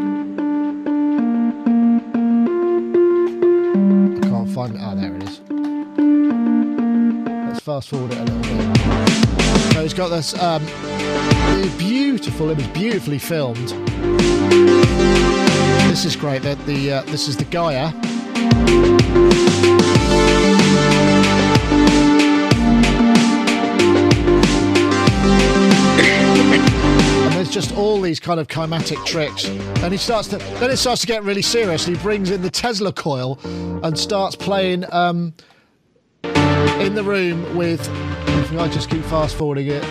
[4.18, 4.82] I can't find it.
[4.82, 5.42] Ah, there it is.
[7.48, 9.74] Let's fast forward it a little bit.
[9.74, 10.66] So he's got this um,
[11.78, 13.70] beautiful image, beautifully filmed.
[15.90, 16.42] This is great.
[16.42, 17.92] That the uh, this is the Gaia.
[27.54, 29.46] Just all these kind of climatic tricks.
[29.46, 31.86] And he starts to then it starts to get really serious.
[31.86, 33.40] He brings in the Tesla coil
[33.84, 35.36] and starts playing um,
[36.24, 37.88] in the room with.
[38.58, 39.84] I just keep fast forwarding it,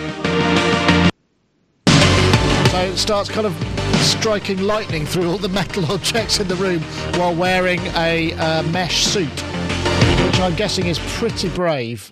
[2.69, 3.53] so it starts kind of
[3.97, 6.81] striking lightning through all the metal objects in the room
[7.17, 12.11] while wearing a uh, mesh suit, which I'm guessing is pretty brave.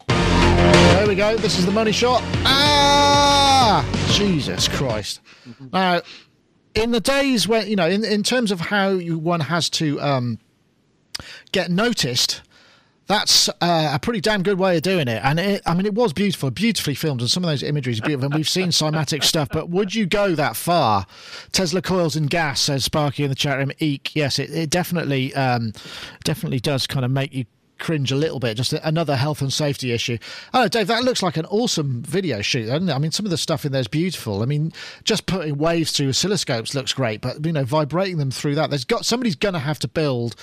[0.95, 1.37] There we go.
[1.37, 2.21] This is the money shot.
[2.45, 3.85] Ah!
[4.11, 5.21] Jesus Christ.
[5.73, 6.01] Now,
[6.75, 9.99] in the days when, you know, in, in terms of how you, one has to
[10.01, 10.39] um,
[11.51, 12.41] get noticed,
[13.07, 15.21] that's uh, a pretty damn good way of doing it.
[15.23, 18.03] And it, I mean, it was beautiful, beautifully filmed, and some of those imageries are
[18.03, 18.27] beautiful.
[18.27, 21.05] And we've seen cymatic stuff, but would you go that far?
[21.51, 23.71] Tesla coils and gas, says Sparky in the chat room.
[23.79, 24.15] Eek.
[24.15, 25.73] Yes, it, it definitely, um,
[26.23, 27.45] definitely does kind of make you
[27.81, 28.55] cringe a little bit.
[28.55, 30.17] Just another health and safety issue.
[30.53, 32.67] Oh, Dave, that looks like an awesome video shoot.
[32.67, 32.93] Doesn't it?
[32.93, 34.41] I mean, some of the stuff in there is beautiful.
[34.41, 34.71] I mean,
[35.03, 38.85] just putting waves through oscilloscopes looks great, but you know, vibrating them through that, there's
[38.85, 40.35] got somebody's going to have to build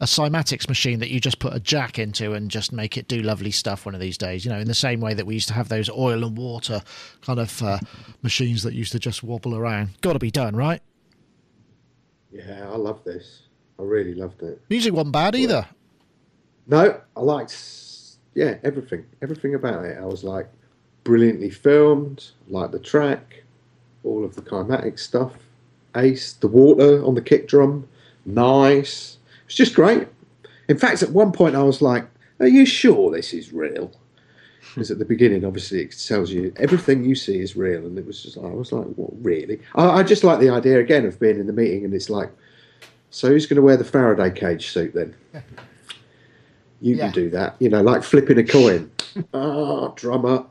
[0.00, 3.22] a cymatics machine that you just put a jack into and just make it do
[3.22, 4.44] lovely stuff one of these days.
[4.44, 6.82] You know, in the same way that we used to have those oil and water
[7.22, 7.78] kind of uh,
[8.22, 9.90] machines that used to just wobble around.
[10.02, 10.82] Got to be done, right?
[12.30, 13.42] Yeah, I love this.
[13.78, 14.62] I really loved it.
[14.68, 15.66] Music wasn't bad either.
[16.66, 17.56] No, I liked
[18.34, 19.98] yeah everything, everything about it.
[19.98, 20.48] I was like
[21.04, 22.30] brilliantly filmed.
[22.48, 23.44] Like the track,
[24.04, 25.32] all of the climatic stuff.
[25.96, 27.88] Ace, the water on the kick drum,
[28.26, 29.18] nice.
[29.46, 30.08] It's just great.
[30.68, 32.06] In fact, at one point I was like,
[32.40, 33.92] "Are you sure this is real?"
[34.74, 38.04] Because at the beginning, obviously, it tells you everything you see is real, and it
[38.04, 41.20] was just I was like, "What really?" I, I just like the idea again of
[41.20, 42.30] being in the meeting, and it's like,
[43.10, 45.14] "So who's going to wear the Faraday cage suit then?"
[46.80, 47.04] You Yeah.
[47.06, 48.90] can do that, you know, like flipping a coin.
[49.32, 50.44] Ah, drummer.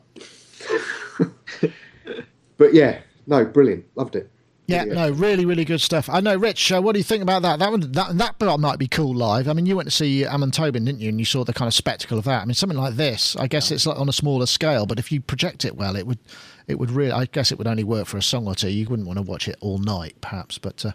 [2.57, 4.29] but yeah, no, brilliant, loved it.
[4.67, 6.09] Yeah, Really no, really, really good stuff.
[6.09, 6.71] I know, Rich.
[6.71, 7.59] Uh, what do you think about that?
[7.59, 9.47] That one, that that part might be cool live.
[9.47, 11.09] I mean, you went to see Amon Tobin, didn't you?
[11.09, 12.41] And you saw the kind of spectacle of that.
[12.41, 13.35] I mean, something like this.
[13.35, 16.07] I guess it's like on a smaller scale, but if you project it well, it
[16.07, 16.17] would,
[16.65, 17.11] it would really.
[17.11, 18.69] I guess it would only work for a song or two.
[18.71, 20.57] You wouldn't want to watch it all night, perhaps.
[20.57, 20.93] But uh,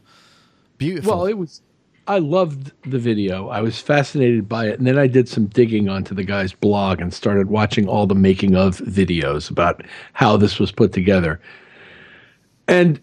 [0.78, 1.12] beautiful.
[1.18, 1.62] Well, it was.
[2.10, 3.50] I loved the video.
[3.50, 7.00] I was fascinated by it, and then I did some digging onto the guy's blog
[7.00, 11.40] and started watching all the making of videos about how this was put together.
[12.66, 13.00] And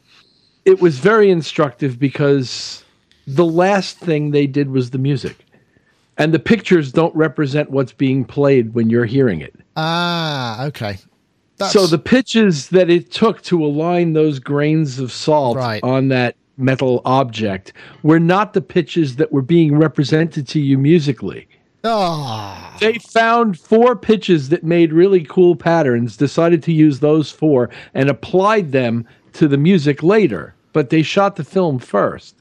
[0.66, 2.84] it was very instructive because
[3.26, 5.38] the last thing they did was the music.
[6.18, 9.56] And the pictures don't represent what's being played when you're hearing it.
[9.78, 10.98] ah, okay.
[11.56, 15.82] That's, So the pitches that it took to align those grains of salt Right.
[15.82, 21.48] on that metal object were not the pitches that were being represented to you musically.
[21.84, 27.70] ah, They found four pitches that made really cool patterns, decided to use those four,
[27.94, 30.54] and applied them to the music later.
[30.74, 32.36] But they shot the film first.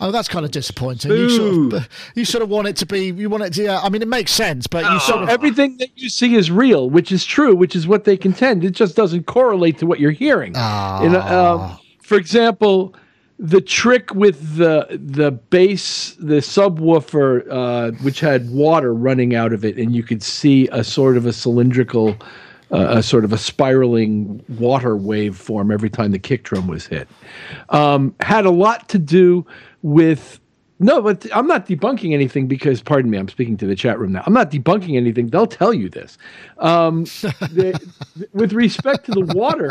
[0.00, 1.10] oh, that's kind of disappointing.
[1.12, 3.10] You sort of, you sort of want it to be.
[3.12, 3.68] You want it to.
[3.68, 5.28] I mean, it makes sense, but you sort of.
[5.28, 8.64] Everything that you see is real, which is true, which is what they contend.
[8.64, 10.54] It just doesn't correlate to what you're hearing.
[10.56, 11.02] Ah.
[11.02, 11.78] You know, um,
[12.12, 12.94] for example,
[13.38, 19.64] the trick with the the bass, the subwoofer, uh, which had water running out of
[19.64, 22.14] it, and you could see a sort of a cylindrical
[22.70, 26.86] uh, a sort of a spiraling water wave form every time the kick drum was
[26.86, 27.08] hit.
[27.70, 29.46] Um, had a lot to do
[29.80, 30.38] with
[30.82, 34.12] no, but I'm not debunking anything because, pardon me, I'm speaking to the chat room
[34.12, 34.22] now.
[34.26, 35.28] I'm not debunking anything.
[35.28, 36.18] They'll tell you this.
[36.58, 37.80] Um, the,
[38.32, 39.70] with respect to the water,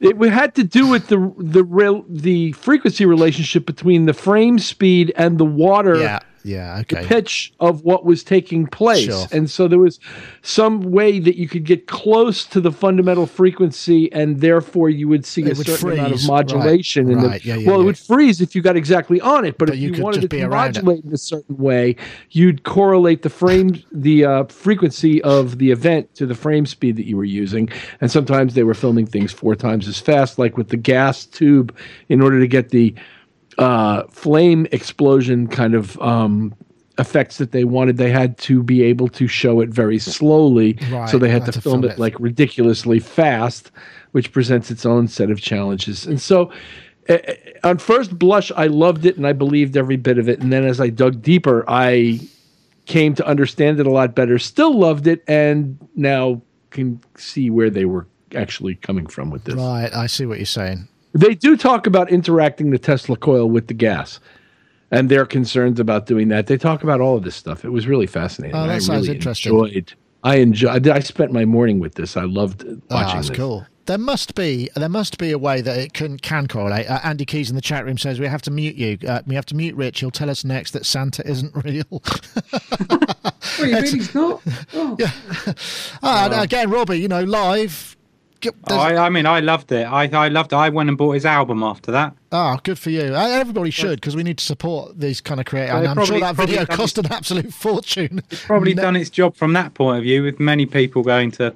[0.00, 5.12] it had to do with the the real the frequency relationship between the frame speed
[5.16, 5.98] and the water.
[5.98, 6.20] Yeah.
[6.44, 7.02] Yeah, okay.
[7.02, 9.04] The pitch of what was taking place.
[9.06, 9.26] Sure.
[9.32, 10.00] And so there was
[10.42, 15.24] some way that you could get close to the fundamental frequency and therefore you would
[15.24, 17.16] see It a certain amount of modulation Right.
[17.26, 17.42] Right.
[17.42, 19.76] the Yeah, yeah, well it would freeze if you got exactly on it, but, But
[19.76, 20.84] if you you, wanted it to around it.
[20.84, 21.96] modulate in a certain way,
[22.30, 27.06] you'd correlate the frame the uh, frequency of the event to the frame speed that
[27.06, 27.68] you were using.
[28.00, 31.74] And sometimes they were filming things four times as fast, like with the gas tube,
[32.08, 32.94] in order to get the
[33.58, 36.54] uh, flame explosion kind of um,
[36.98, 40.78] effects that they wanted, they had to be able to show it very slowly.
[40.90, 41.98] Right, so they had to, to film, film it it.
[41.98, 43.70] like ridiculously fast,
[44.12, 46.06] which presents its own set of challenges.
[46.06, 46.50] And so.
[47.08, 47.34] uh, uh,
[47.64, 50.40] on first blush, I loved it and I believed every bit of it.
[50.40, 52.20] And then as I dug deeper, I
[52.86, 54.38] came to understand it a lot better.
[54.38, 59.54] Still loved it, and now can see where they were actually coming from with this.
[59.54, 60.88] Right, I see what you're saying.
[61.14, 64.18] They do talk about interacting the Tesla coil with the gas,
[64.90, 66.46] and their concerns about doing that.
[66.46, 67.64] They talk about all of this stuff.
[67.64, 68.56] It was really fascinating.
[68.56, 69.52] Oh, that I sounds really interesting.
[69.52, 69.92] Enjoyed.
[70.24, 70.88] I enjoyed.
[70.88, 72.16] I spent my morning with this.
[72.16, 73.36] I loved watching Ah, that's this.
[73.36, 73.66] cool.
[73.86, 76.88] There must be there must be a way that it can can correlate.
[76.88, 78.96] Uh, Andy Keys in the chat room says we have to mute you.
[79.06, 79.98] Uh, we have to mute Rich.
[80.00, 81.84] He'll tell us next that Santa isn't real.
[81.90, 84.40] What, you mean he's not?
[84.74, 84.96] Oh.
[86.02, 87.96] Ah, and again, Robbie, you know, live.
[88.70, 89.84] Oh, I, I mean, I loved it.
[89.84, 90.56] I, I loved it.
[90.56, 92.14] I went and bought his album after that.
[92.32, 93.14] Ah, good for you.
[93.14, 95.74] Everybody should because we need to support these kind of creators.
[95.74, 98.22] Well, I'm probably- sure that video cost an absolute fortune.
[98.46, 101.54] Probably No- done its job from that point of view, with many people going to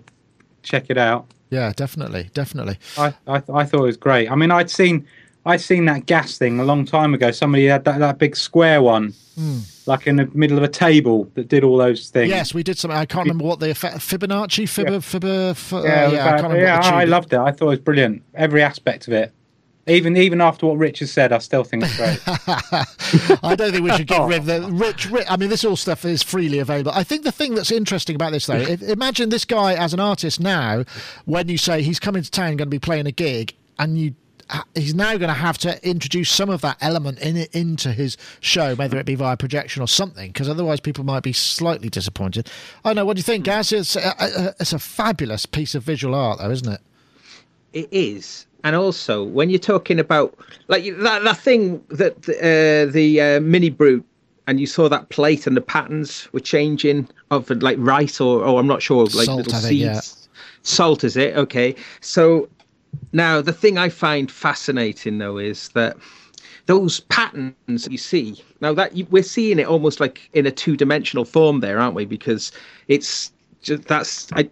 [0.62, 1.26] check it out.
[1.50, 2.76] Yeah, definitely, definitely.
[2.98, 4.30] I, I, I thought it was great.
[4.30, 5.06] I mean, I'd seen
[5.46, 7.30] I'd seen that gas thing a long time ago.
[7.30, 9.14] Somebody had that, that big square one,
[9.86, 12.28] like in the middle of a table that did all those things.
[12.28, 12.98] Yes, we did something.
[12.98, 14.98] I can't remember what the effect, Fibonacci, Fib, Yeah.
[14.98, 16.80] Fib, uh, uh, yeah, yeah, it I yeah.
[16.80, 17.38] I loved it.
[17.38, 18.22] I thought it was brilliant.
[18.34, 19.32] Every aspect of it.
[19.88, 22.18] Even even after what Richard said, I still think it's great.
[23.44, 25.26] I don't think we should get rid of the rich, rich.
[25.30, 26.90] I mean, this all stuff is freely available.
[26.92, 30.00] I think the thing that's interesting about this, though, if, imagine this guy as an
[30.00, 30.82] artist now,
[31.24, 34.14] when you say he's coming to town, going to be playing a gig, and you.
[34.50, 38.16] Uh, He's now going to have to introduce some of that element in into his
[38.40, 42.48] show, whether it be via projection or something, because otherwise people might be slightly disappointed.
[42.84, 43.04] I don't know.
[43.04, 43.72] What do you think, Gaz?
[43.72, 46.80] It's a, it's a fabulous piece of visual art, though, isn't it?
[47.72, 50.38] It is, and also when you're talking about
[50.68, 54.04] like that that thing that uh, the uh, mini brute,
[54.46, 58.60] and you saw that plate and the patterns were changing of like rice or or
[58.60, 59.82] I'm not sure like Salt, little I seeds.
[59.82, 60.00] yeah.
[60.62, 61.36] Salt is it?
[61.36, 62.48] Okay, so
[63.12, 65.96] now the thing I find fascinating though is that
[66.66, 71.24] those patterns you see now that you, we're seeing it almost like in a two-dimensional
[71.24, 72.52] form there aren't we because
[72.88, 73.32] it's
[73.62, 74.48] just that's I,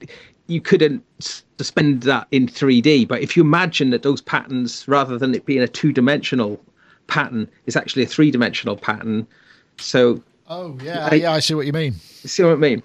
[0.46, 5.34] you couldn't suspend that in 3d but if you imagine that those patterns rather than
[5.34, 6.60] it being a two-dimensional
[7.06, 9.26] pattern is actually a three-dimensional pattern
[9.78, 11.32] so Oh yeah, I- yeah.
[11.32, 11.94] I see what you mean.
[12.22, 12.82] you see what I mean?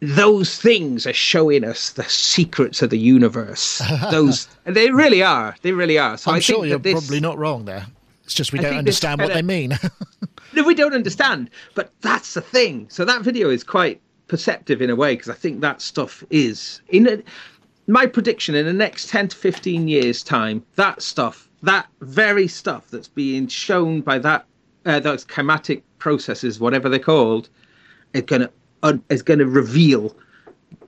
[0.00, 3.80] Those things are showing us the secrets of the universe.
[4.10, 5.56] Those, and they really are.
[5.62, 6.18] They really are.
[6.18, 7.86] So I'm I sure think you're this, probably not wrong there.
[8.24, 9.78] It's just we I don't understand what they mean.
[10.52, 12.86] No, we don't understand, but that's the thing.
[12.88, 16.80] So that video is quite perceptive in a way because I think that stuff is
[16.88, 17.22] in a,
[17.86, 22.88] my prediction in the next 10 to 15 years time that stuff that very stuff
[22.90, 24.46] that's being shown by that
[24.84, 27.48] uh, those chematic processes whatever they're called
[28.14, 28.50] is going to
[28.82, 30.14] uh, is going to reveal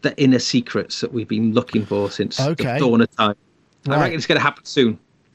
[0.03, 2.75] the inner secrets that we've been looking for since Okay.
[2.75, 3.35] the dawn of time
[3.89, 4.99] i reckon it's going to happen soon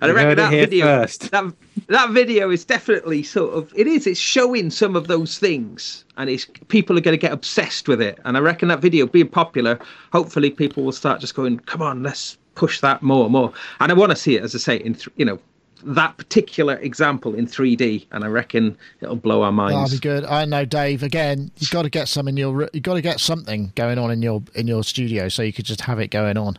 [0.00, 1.30] and I reckon that video, first.
[1.30, 1.52] that
[1.88, 4.06] that video is definitely sort of it is.
[4.06, 8.00] It's showing some of those things, and it's people are going to get obsessed with
[8.00, 8.18] it.
[8.24, 9.78] And I reckon that video being popular,
[10.12, 13.90] hopefully people will start just going, "Come on, let's push that more and more." And
[13.92, 15.38] I want to see it, as I say, in th- you know
[15.86, 19.92] that particular example in 3D, and I reckon it'll blow our minds.
[19.92, 20.24] That'll be good.
[20.28, 21.02] I know, Dave.
[21.02, 22.68] Again, you've got to get some in your.
[22.72, 25.64] You've got to get something going on in your in your studio, so you could
[25.64, 26.58] just have it going on.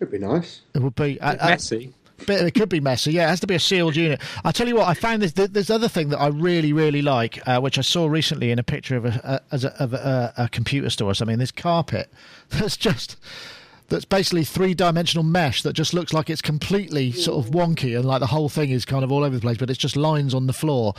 [0.00, 0.60] It'd be nice.
[0.74, 1.94] It would be uh, uh, Messy.
[2.26, 3.12] bit, it could be messy.
[3.12, 4.20] Yeah, it has to be a sealed unit.
[4.44, 5.32] I tell you what, I found this.
[5.32, 8.64] This other thing that I really, really like, uh, which I saw recently in a
[8.64, 11.38] picture of a, a as a, of a, a computer store or something.
[11.38, 12.12] This carpet
[12.50, 13.16] that's just
[13.88, 18.04] that's basically three dimensional mesh that just looks like it's completely sort of wonky and
[18.04, 20.34] like the whole thing is kind of all over the place, but it's just lines
[20.34, 20.94] on the floor.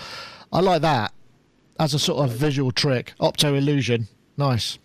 [0.51, 1.13] I like that
[1.79, 4.07] as a sort of visual trick, opto illusion.
[4.37, 4.77] Nice.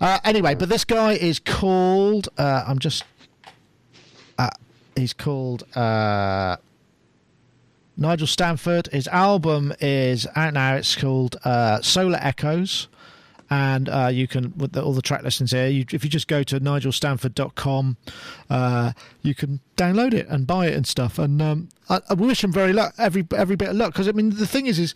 [0.00, 2.28] Uh, anyway, but this guy is called.
[2.38, 3.04] Uh, I'm just.
[4.38, 4.50] Uh,
[4.96, 6.56] he's called uh,
[7.96, 8.88] Nigel Stanford.
[8.88, 10.76] His album is out now.
[10.76, 12.88] It's called uh, Solar Echoes.
[13.50, 16.28] And uh, you can, with the, all the track listings here, you, if you just
[16.28, 17.96] go to nigelstanford.com,
[18.50, 18.92] uh,
[19.22, 21.18] you can download it and buy it and stuff.
[21.18, 24.12] And um, I, I wish him very luck, every every bit of luck, because I
[24.12, 24.94] mean the thing is, is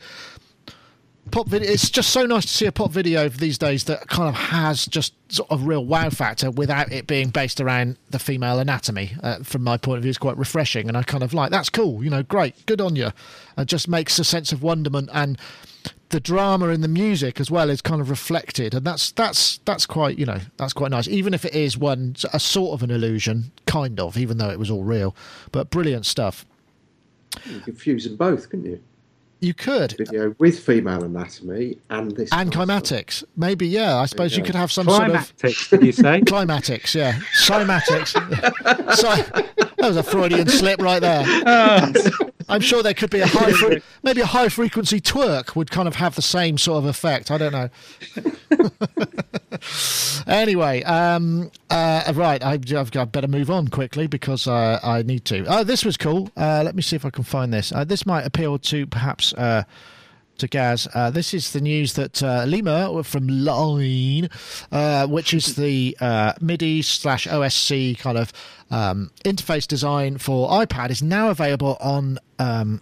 [1.31, 1.71] pop video.
[1.71, 4.87] It's just so nice to see a pop video these days that kind of has
[4.87, 9.13] just sort of real wow factor without it being based around the female anatomy.
[9.23, 11.71] Uh, from my point of view, it's quite refreshing, and I kind of like that's
[11.71, 12.03] cool.
[12.03, 13.13] You know, great, good on you.
[13.57, 15.39] It just makes a sense of wonderment and
[16.13, 19.87] the drama in the music as well is kind of reflected, and that's that's that's
[19.87, 21.09] quite you know that's quite nice.
[21.09, 24.59] Even if it is one a sort of an illusion, kind of, even though it
[24.59, 25.17] was all real,
[25.51, 26.47] but brilliant stuff.
[27.47, 28.81] You could fuse them both, couldn't you?
[29.41, 33.67] You could Video with female anatomy and this and kind of maybe.
[33.67, 36.21] Yeah, I suppose you could have some sort of Climactics, did you say?
[36.25, 36.95] climatics.
[36.95, 38.13] Yeah, cymatics.
[38.95, 39.23] Cy-
[39.79, 41.25] that was a Freudian slip right there.
[41.27, 41.91] Ah.
[42.49, 45.89] I'm sure there could be a high, fre- maybe a high frequency twerk would kind
[45.89, 47.31] of have the same sort of effect.
[47.31, 47.69] I don't know.
[50.27, 55.25] anyway, um, uh, right, I, I've got better move on quickly because uh, I need
[55.27, 55.45] to.
[55.47, 56.31] Oh, this was cool.
[56.37, 57.73] Uh, let me see if I can find this.
[57.73, 59.35] Uh, this might appeal to perhaps.
[60.39, 60.89] To Gaz.
[60.93, 64.29] Uh, this is the news that uh, Lemur from Liine,
[64.73, 68.33] uh, which is the uh, MIDI slash OSC kind of
[68.71, 72.19] um, interface design for iPad, is now available on.
[72.39, 72.81] Um,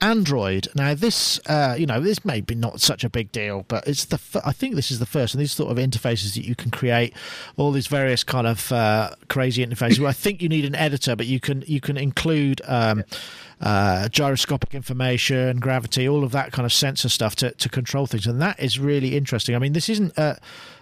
[0.00, 0.68] Android.
[0.74, 4.04] Now, this, uh, you know, this may be not such a big deal, but it's
[4.04, 4.14] the.
[4.14, 6.70] F- I think this is the first, and these sort of interfaces that you can
[6.70, 7.14] create,
[7.56, 9.98] all these various kind of uh, crazy interfaces.
[9.98, 13.04] Well, I think you need an editor, but you can you can include um,
[13.60, 18.26] uh, gyroscopic information, gravity, all of that kind of sensor stuff to to control things,
[18.26, 19.54] and that is really interesting.
[19.54, 20.18] I mean, this isn't.
[20.18, 20.36] Uh,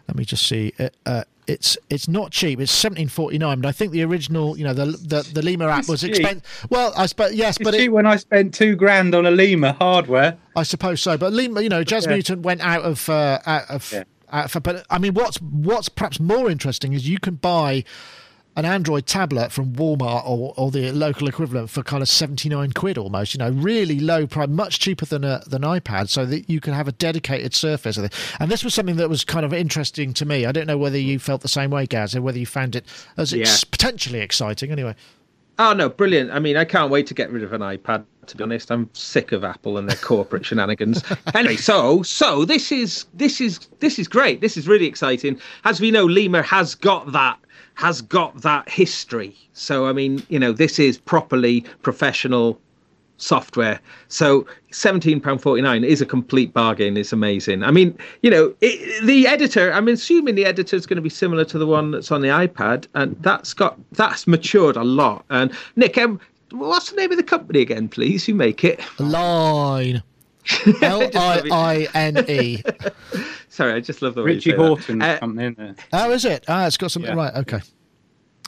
[0.08, 0.72] let me just see.
[0.78, 2.60] Uh, uh, it's it's not cheap.
[2.60, 5.68] It's seventeen forty nine, but I think the original, you know, the the, the Lemur
[5.68, 6.42] app It's was expensive.
[6.70, 9.72] Well, I suppose yes, It's but it, when I spent two grand on a Lemur
[9.72, 10.36] hardware.
[10.54, 11.16] I suppose so.
[11.16, 12.14] But Lemur, you know, Jazz Yeah.
[12.14, 13.92] Mutant went out of uh, out of.
[13.92, 14.04] Yeah.
[14.32, 17.84] Out of but I mean, what's what's perhaps more interesting is you can buy
[18.56, 22.72] an Android tablet from Walmart or, or the local equivalent for kind of seventy nine
[22.72, 23.34] quid almost.
[23.34, 26.72] You know, really low price, much cheaper than a than iPad, so that you can
[26.72, 27.96] have a dedicated surface.
[27.96, 30.46] And this was something that was kind of interesting to me.
[30.46, 32.86] I don't know whether you felt the same way, Gaz, or whether you found it
[33.16, 34.72] as ex- potentially exciting.
[34.72, 34.94] Anyway,
[35.58, 36.30] Oh no, brilliant!
[36.32, 38.04] I mean, I can't wait to get rid of an iPad.
[38.26, 41.02] To be honest, I'm sick of Apple and their corporate shenanigans.
[41.34, 44.42] Anyway, so so this is this is this is great.
[44.42, 45.40] This is really exciting.
[45.64, 47.38] As we know, Lemur has got that
[47.76, 49.34] has got that history.
[49.52, 52.60] So I mean, you know, this is properly professional
[53.18, 53.80] software.
[54.08, 56.96] So seventeen pound forty nine is a complete bargain.
[56.96, 57.62] It's amazing.
[57.62, 59.72] I mean, you know, it, the editor.
[59.72, 62.28] I'm assuming the editor is going to be similar to the one that's on the
[62.28, 65.24] iPad, and that's got that's matured a lot.
[65.30, 66.20] And Nick, um,
[66.50, 68.26] what's the name of the company again, please?
[68.26, 68.80] Who make it?
[68.98, 70.02] Liine.
[70.82, 72.62] L I I N E.
[73.48, 74.70] Sorry, I just love the way Richie you say that.
[74.78, 75.78] Hawtin's Uh, company, isn't it?
[75.92, 76.44] Oh, is it?
[76.48, 77.16] Ah, it's got something Yeah.
[77.22, 77.34] right.
[77.36, 77.60] Okay.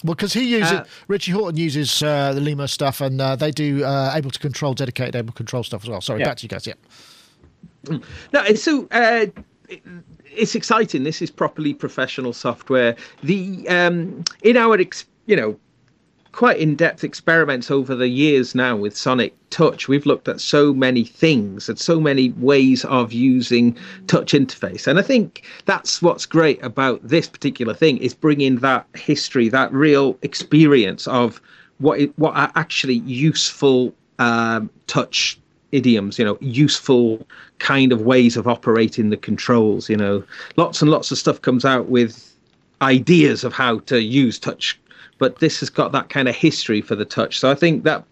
[0.04, 3.50] Well, because he uses Uh, Richie Hawtin uses uh, the Lemur stuff, and uh, they
[3.50, 6.00] do uh, Ableton control, dedicated Ableton control stuff as well.
[6.00, 6.26] Sorry, Yeah.
[6.26, 6.66] back to you guys.
[6.66, 6.74] Yeah.
[7.88, 9.26] No, it's so uh,
[10.24, 11.04] it's exciting.
[11.04, 12.96] This is properly professional software.
[13.22, 15.58] The um, in our ex, you know
[16.38, 21.02] quite in-depth experiments over the years now with Sonic Touch, we've looked at so many
[21.02, 23.76] things and so many ways of using
[24.06, 28.86] touch interface, and I think that's what's great about this particular thing is bringing that
[28.94, 31.40] history, that real experience of
[31.78, 35.40] what what are actually useful um, touch
[35.72, 37.26] idioms, you know, useful
[37.58, 39.90] kind of ways of operating the controls.
[39.90, 40.22] You know,
[40.56, 42.32] lots and lots of stuff comes out with
[42.80, 44.78] ideas of how to use touch,
[45.18, 47.38] but this has got that kind of history for the touch.
[47.38, 48.04] So I think that,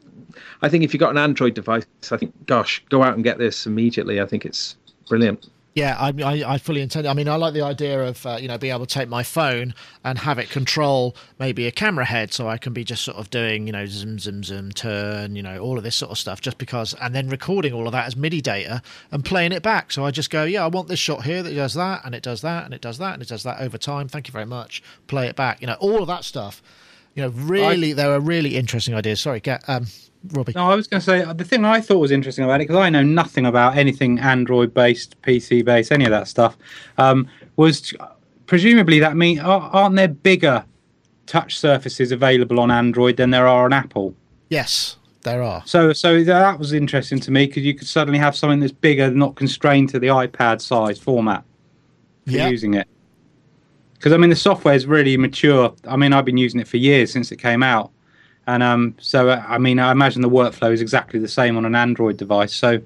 [0.62, 3.38] I think if you've got an Android device, I think, gosh, go out and get
[3.38, 4.20] this immediately.
[4.20, 4.76] I think it's
[5.08, 5.48] brilliant.
[5.76, 7.06] Yeah, I, I, I fully intend.
[7.06, 9.22] I mean, I like the idea of uh, you know being able to take my
[9.22, 13.18] phone and have it control maybe a camera head, so I can be just sort
[13.18, 16.16] of doing you know zoom, zoom, zoom, turn, you know all of this sort of
[16.16, 18.80] stuff, just because, and then recording all of that as MIDI data
[19.12, 19.92] and playing it back.
[19.92, 22.22] So I just go, yeah, I want this shot here that does that, and it
[22.22, 24.08] does that, and it does that, and it does that over time.
[24.08, 24.82] Thank you very much.
[25.08, 25.60] Play it back.
[25.60, 26.62] You know, all of that stuff.
[27.16, 29.20] You know, really, there are really interesting ideas.
[29.20, 29.86] Sorry, get um,
[30.32, 30.52] Robbie.
[30.54, 32.68] No, I was going to say uh, the thing I thought was interesting about it
[32.68, 36.58] because I know nothing about anything Android based, PC based, any of that stuff.
[36.98, 37.94] Um, was
[38.46, 40.64] presumably that mean are- aren't there bigger
[41.24, 44.14] touch surfaces available on Android than there are on Apple?
[44.50, 45.62] Yes, there are.
[45.64, 49.10] So, so that was interesting to me because you could suddenly have something that's bigger,
[49.10, 51.44] not constrained to the iPad size format
[52.26, 52.48] for Yeah.
[52.48, 52.86] using it.
[53.96, 55.74] Because I mean the software is really mature.
[55.86, 57.90] I mean I've been using it for years since it came out,
[58.46, 61.64] and um, so uh, I mean I imagine the workflow is exactly the same on
[61.64, 62.54] an Android device.
[62.54, 62.80] So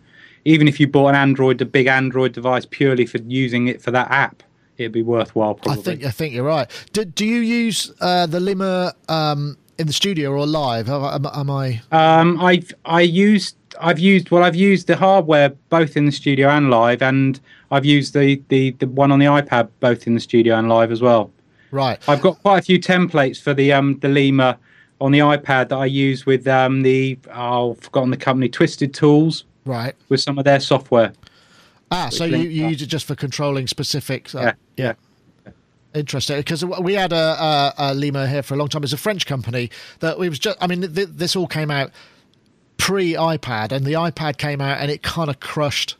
[0.45, 3.91] even if you bought an Android, a big Android device purely for using it for
[3.91, 4.43] that app,
[4.79, 5.55] it'd be worthwhile.
[5.55, 5.81] Probably.
[5.81, 6.71] I think I think you're right.
[6.93, 10.89] Do, do you use uh, the Lemur um, in the studio or live?
[10.89, 11.83] Am, am I?
[11.93, 16.49] Um, I've I used I've used well I've used the hardware both in the studio
[16.49, 17.41] and live, and
[17.71, 20.91] I've used the the the one on the iPad both in the studio and live
[20.93, 21.31] as well.
[21.71, 21.99] Right.
[22.09, 24.57] I've got quite a few templates for the um the Lemur
[25.01, 28.93] on the iPad that I use with um the oh, I've forgotten the company Twisted
[28.95, 29.95] Tools Right.
[30.09, 31.12] with some of their software.
[31.93, 34.33] Ah, so you, you use it just for controlling specific.
[34.35, 34.95] Uh, Yeah,
[35.47, 35.53] yeah.
[35.93, 38.85] Interesting, because we had a, a, a Lemur here for a long time.
[38.85, 40.57] It's a French company that we was just.
[40.61, 41.91] I mean, th- this all came out
[42.77, 45.97] pre iPad, and the iPad came out, and it kind of crushed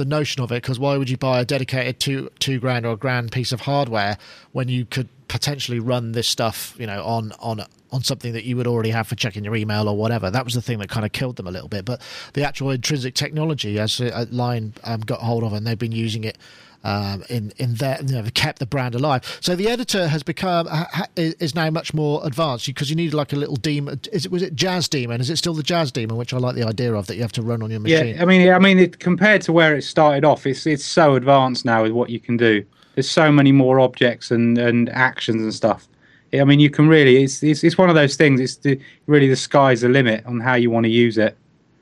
[0.00, 0.56] the notion of it.
[0.56, 3.60] Because why would you buy a dedicated two two grand or a grand piece of
[3.60, 4.18] hardware
[4.52, 8.56] when you could potentially run this stuff, you know, on on on something that you
[8.56, 10.30] would already have for checking your email or whatever.
[10.30, 11.84] That was the thing that kind of killed them a little bit.
[11.84, 12.00] But
[12.32, 16.24] the actual intrinsic technology, as uh, Liine um, got hold of, and they've been using
[16.24, 16.38] it
[16.84, 19.38] um, in in their you know kept the brand alive.
[19.40, 23.32] So the editor has become ha, is now much more advanced because you need like
[23.32, 24.00] a little demon.
[24.12, 25.20] Is it was it JazzDaemon?
[25.20, 27.42] Is it still the JazzDaemon, which I like the idea of that you have to
[27.42, 28.16] run on your machine?
[28.16, 31.14] Yeah, I mean, I mean, it, compared to where it started off, it's it's so
[31.14, 32.64] advanced now with what you can do.
[32.94, 35.86] There's so many more objects and, and actions and stuff.
[36.32, 38.40] I mean, you can really it's it's, it's one of those things.
[38.40, 41.36] It's the, really the sky's the limit on how you want to use it.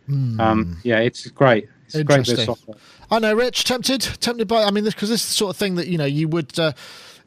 [0.09, 0.41] Mm.
[0.41, 1.69] Um, yeah, it's great.
[1.87, 2.77] It's great bit of software.
[3.11, 3.65] I know, Rich.
[3.65, 4.65] Tempted, tempted by.
[4.65, 6.59] I mean, because this, this is the sort of thing that you know you would,
[6.59, 6.73] uh,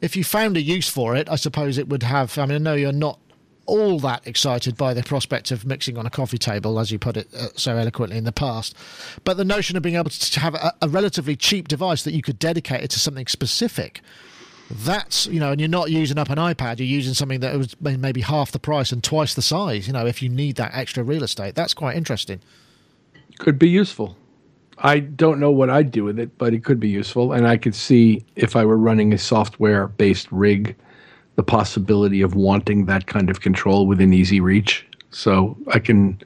[0.00, 2.38] if you found a use for it, I suppose it would have.
[2.38, 3.18] I mean, I know you're not
[3.66, 7.16] all that excited by the prospect of mixing on a coffee table, as you put
[7.16, 8.76] it uh, so eloquently in the past.
[9.24, 12.22] But the notion of being able to have a, a relatively cheap device that you
[12.22, 14.00] could dedicate it to something specific.
[14.70, 16.78] That's you know, and you're not using up an iPad.
[16.78, 19.86] You're using something that was maybe half the price and twice the size.
[19.86, 22.40] You know, if you need that extra real estate, that's quite interesting.
[23.38, 24.16] Could be useful.
[24.82, 27.32] I don't know what I'd do with it, but it could be useful.
[27.32, 30.76] And I could see if I were running a software based rig,
[31.36, 34.86] the possibility of wanting that kind of control within easy reach.
[35.10, 36.20] So I can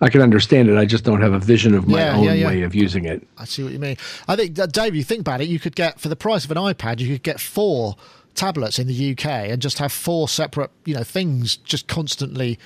[0.00, 0.78] I can understand it.
[0.78, 2.46] I just don't have a vision of my Yeah, own yeah, yeah.
[2.46, 3.26] way of using it.
[3.36, 3.96] I see what you mean.
[4.28, 6.50] I think, uh, Dave, you think about it, you could get, for the price of
[6.50, 7.96] an iPad, you could get four
[8.34, 12.58] tablets in the UK and just have four separate, you know, things just constantly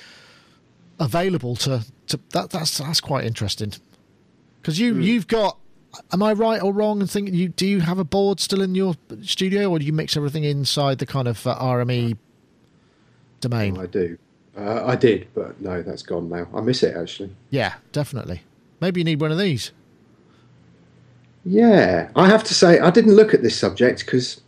[0.99, 3.73] available to, to that, that's, that's quite interesting.
[4.65, 5.59] Because you, you've got,
[6.11, 8.73] am I right or wrong in thinking, you, do you have a board still in
[8.73, 12.17] your studio or do you mix everything inside the kind of uh, RME
[13.41, 13.77] domain?
[13.77, 14.17] I do.
[14.57, 16.47] Uh, I did, but no, that's gone now.
[16.51, 17.29] I miss it actually.
[17.51, 18.41] Yeah, definitely.
[18.81, 19.71] Maybe you need one of these.
[21.43, 24.41] Yeah, I have to say I didn't look at this subject because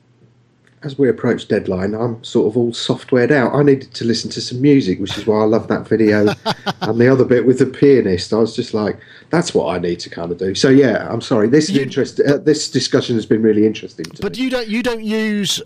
[0.84, 3.54] as we approach deadline, I'm sort of all softwared out.
[3.56, 6.28] I needed to listen to some music, which is why I love that video.
[6.82, 9.00] and the other bit with the pianist, I was just like,
[9.32, 10.54] that's what I need to kind of do.
[10.54, 11.48] So yeah, I'm sorry.
[11.50, 12.20] This is You- interest.
[12.20, 14.44] Uh, this discussion has been really interesting to But me.
[14.44, 15.62] you don't you don't use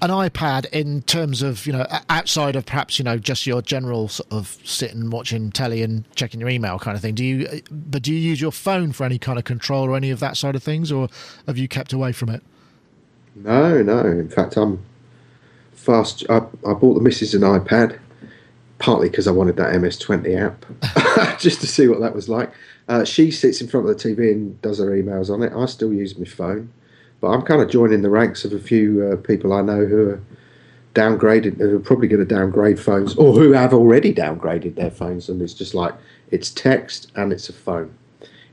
[0.00, 4.06] an iPad in terms of you know outside of perhaps you know just your general
[4.06, 7.16] sort of sitting watching telly and checking your email kind of thing.
[7.16, 7.60] Do you?
[7.72, 10.36] But do you use your phone for any kind of control or any of that
[10.36, 11.08] side of things, or
[11.48, 12.44] have you kept away from it?
[13.44, 14.00] No, no.
[14.00, 14.84] In fact, I'm
[15.72, 16.24] fast.
[16.28, 17.98] I, I bought the missus an iPad,
[18.78, 22.52] partly because I wanted that MS20 app, just to see what that was like.
[22.88, 25.52] Uh, she sits in front of the TV and does her emails on it.
[25.54, 26.72] I still use my phone,
[27.20, 30.10] but I'm kind of joining the ranks of a few uh, people I know who
[30.10, 30.22] are
[30.94, 35.28] downgraded, who are probably going to downgrade phones, or who have already downgraded their phones,
[35.28, 35.94] and it's just like
[36.30, 37.94] it's text and it's a phone.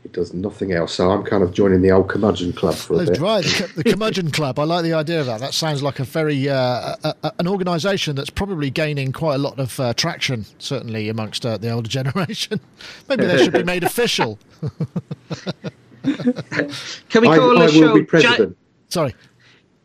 [0.06, 0.94] It does nothing else.
[0.94, 3.20] So I'm kind of joining the old curmudgeon club for a That's bit.
[3.20, 4.60] right, the, cu- the curmudgeon club.
[4.60, 5.40] I like the idea of that.
[5.40, 9.40] That sounds like a very uh, a, a, an organisation that's probably gaining quite a
[9.40, 12.60] lot of uh, traction, certainly amongst uh, the older generation.
[13.10, 14.38] Maybe they should be made official.
[16.04, 17.80] Can we call I the show?
[17.82, 18.58] will be Ji- president.
[18.90, 19.16] Sorry,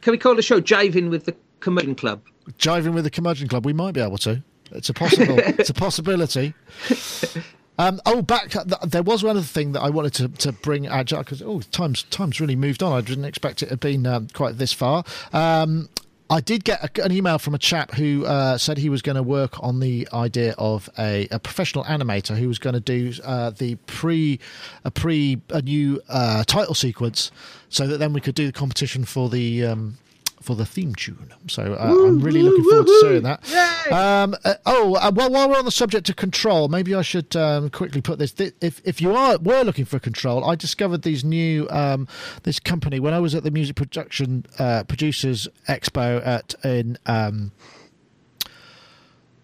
[0.02, 2.20] can we call the show "Jiving with the Curmudgeon Club"?
[2.58, 3.64] jiving with the curmudgeon club.
[3.64, 4.42] We might be able to.
[4.72, 5.38] It's a possible.
[5.38, 6.52] it's a possibility.
[7.80, 8.50] Um, oh, back.
[8.84, 12.02] There was one other thing that I wanted to, to bring out because oh, times
[12.02, 12.92] times really moved on.
[12.92, 15.02] I didn't expect it to been um, quite this far.
[15.32, 15.88] Um,
[16.28, 19.16] I did get a, an email from a chap who uh, said he was going
[19.16, 23.14] to work on the idea of a, a professional animator who was going to do
[23.24, 24.38] uh, the pre
[24.84, 27.32] a pre a new uh, title sequence,
[27.70, 29.96] so that then we could do the competition for the um,
[30.40, 31.32] for the theme tune.
[31.48, 31.76] So uh,
[32.06, 33.92] I'm really looking forward to seeing that.
[33.92, 37.36] Um, uh, oh, uh, well, while we're on the subject of control, maybe I should
[37.36, 38.32] um, quickly put this.
[38.32, 42.08] Th- If if you are were looking for control, I discovered these new um,
[42.44, 46.96] this company when I was at the music production uh, producers expo at in.
[47.06, 47.52] Um,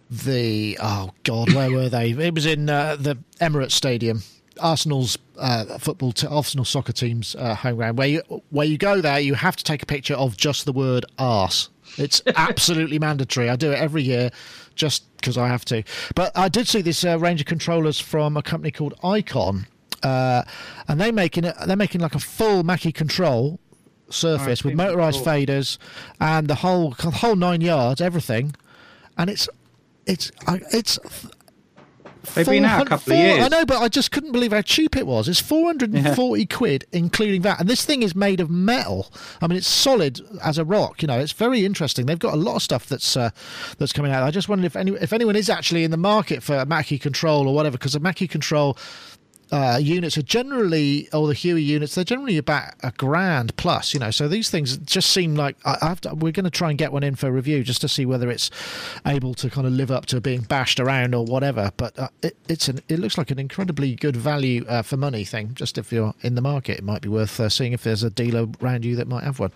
[0.08, 2.10] the oh god, where were they?
[2.10, 4.22] It was in uh, the Emirates Stadium,
[4.60, 7.98] Arsenal's uh, football, t- Arsenal soccer team's uh, home ground.
[7.98, 10.72] Where you where you go there, you have to take a picture of just the
[10.72, 11.68] word arse.
[11.98, 13.48] It's absolutely mandatory.
[13.48, 14.30] I do it every year,
[14.74, 15.82] just because I have to.
[16.14, 19.66] But I did see this uh, range of controllers from a company called Icon,
[20.02, 20.42] uh,
[20.88, 21.56] and they making it.
[21.66, 23.60] They're making like a full Mackie control
[24.08, 25.34] surface with motorized before.
[25.34, 25.78] faders
[26.20, 28.54] and the whole whole nine yards, everything,
[29.18, 29.48] and it's
[30.06, 30.30] it's
[30.72, 30.98] it's.
[32.34, 33.44] They've been out a 400 couple of years.
[33.44, 35.28] I know, but I just couldn't believe how cheap it was.
[35.28, 37.60] It's 440 quid, including that.
[37.60, 39.10] And this thing is made of metal.
[39.40, 41.02] I mean, it's solid as a rock.
[41.02, 42.06] You know, it's very interesting.
[42.06, 43.30] They've got a lot of stuff that's uh,
[43.78, 44.22] that's coming out.
[44.22, 46.98] I just wondered if any if anyone is actually in the market for a Mackie
[46.98, 48.76] Control or whatever, because a Mackie Control
[49.52, 54.00] uh, units are generally, or the HUI units, they're generally about a grand plus, you
[54.00, 54.10] know.
[54.10, 56.78] So these things just seem like I, I have to, we're going to try and
[56.78, 58.50] get one in for review just to see whether it's
[59.06, 61.70] able to kind of live up to being bashed around or whatever.
[61.76, 65.24] But uh, it, it's an, it looks like an incredibly good value uh, for money
[65.24, 65.54] thing.
[65.54, 68.10] Just if you're in the market, it might be worth uh, seeing if there's a
[68.10, 69.52] dealer around you that might have one.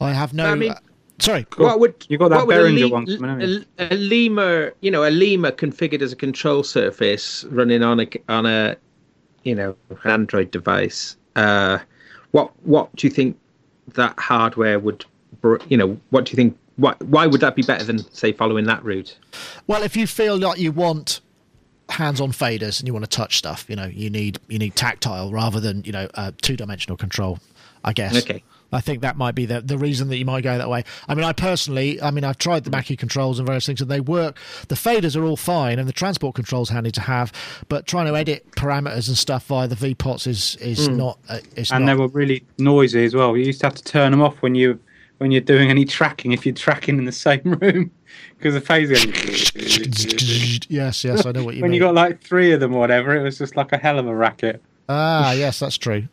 [0.00, 0.46] I have no.
[0.46, 0.78] I mean- uh,
[1.20, 1.46] sorry.
[1.56, 3.64] What would You got that what would a Behringer le- one coming, you?
[3.78, 8.08] A, a lemur, you know, a lemur configured as a control surface running on a
[8.28, 8.76] on a,
[9.48, 11.16] you know, an Android device.
[11.34, 11.78] Uh,
[12.32, 13.38] what what do you think
[13.94, 15.06] that hardware would,
[15.68, 16.58] you know, what do you think?
[16.76, 19.16] Why why would that be better than say following that route?
[19.66, 21.20] Well, if you feel like you want
[21.88, 25.32] hands-on faders and you want to touch stuff, you know, you need you need tactile
[25.32, 27.38] rather than you know uh, two-dimensional control.
[27.84, 28.16] I guess.
[28.22, 28.42] Okay.
[28.72, 30.84] I think that might be the the reason that you might go that way.
[31.08, 33.90] I mean, I personally, I mean, I've tried the Mackie controls and various things, and
[33.90, 34.36] they work.
[34.68, 37.32] The faders are all fine, and the transport controls handy to have.
[37.68, 41.18] But trying to edit parameters and stuff via the VPOTs is is not.
[41.28, 41.92] Uh, it's and not.
[41.92, 43.36] they were really noisy as well.
[43.36, 44.78] You used to have to turn them off when you
[45.18, 47.90] when you're doing any tracking if you're tracking in the same room
[48.36, 50.60] because the phase goes.
[50.68, 51.70] yes, yes, I know what you when mean.
[51.70, 53.98] When you got like three of them or whatever, it was just like a hell
[53.98, 54.62] of a racket.
[54.88, 56.04] ah, yes, that's true.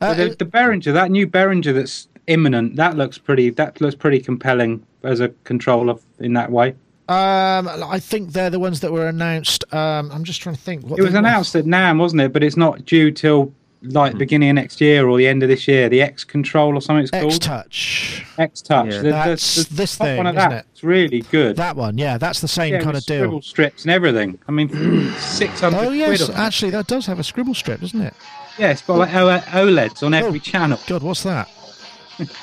[0.00, 3.50] Uh, the, the Behringer, that new Behringer that's imminent, that looks pretty.
[3.50, 6.74] That looks pretty compelling as a controller in that way.
[7.08, 9.64] Um, I think they're the ones that were announced.
[9.72, 10.84] Um, I'm just trying to think.
[10.86, 11.26] What It was they were.
[11.26, 12.32] announced at NAMM, wasn't it?
[12.32, 14.18] But it's not due till like Hmm.
[14.18, 15.88] beginning of next year or the end of this year.
[15.88, 17.32] The X Control or something it's X called.
[17.34, 18.24] X Touch.
[18.36, 18.86] X Touch.
[18.88, 18.96] Yeah.
[18.98, 20.58] The- the- That's the this thing, one of isn't that.
[20.58, 20.66] it?
[20.72, 21.56] It's really good.
[21.56, 23.18] That one, yeah, that's the same yeah, kind of deal.
[23.20, 24.38] scribble strips and everything.
[24.48, 24.68] I mean,
[25.18, 26.36] six hundred Oh yes, quid.
[26.36, 28.14] Actually, that does have a scribble strip, doesn't it?
[28.58, 30.42] It's got like OLEDs on every Oh.
[30.42, 30.80] channel.
[30.86, 31.48] God, what's that?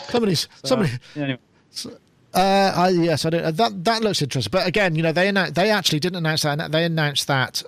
[0.10, 0.92] Somebody's somebody.
[1.16, 1.40] Yeah, anyway.
[2.34, 3.44] Uh, I, yes, I don't.
[3.46, 4.52] uh, That that looks interesting.
[4.52, 6.72] But again, you know, they announced, they actually didn't announce that.
[6.72, 7.64] They announced that.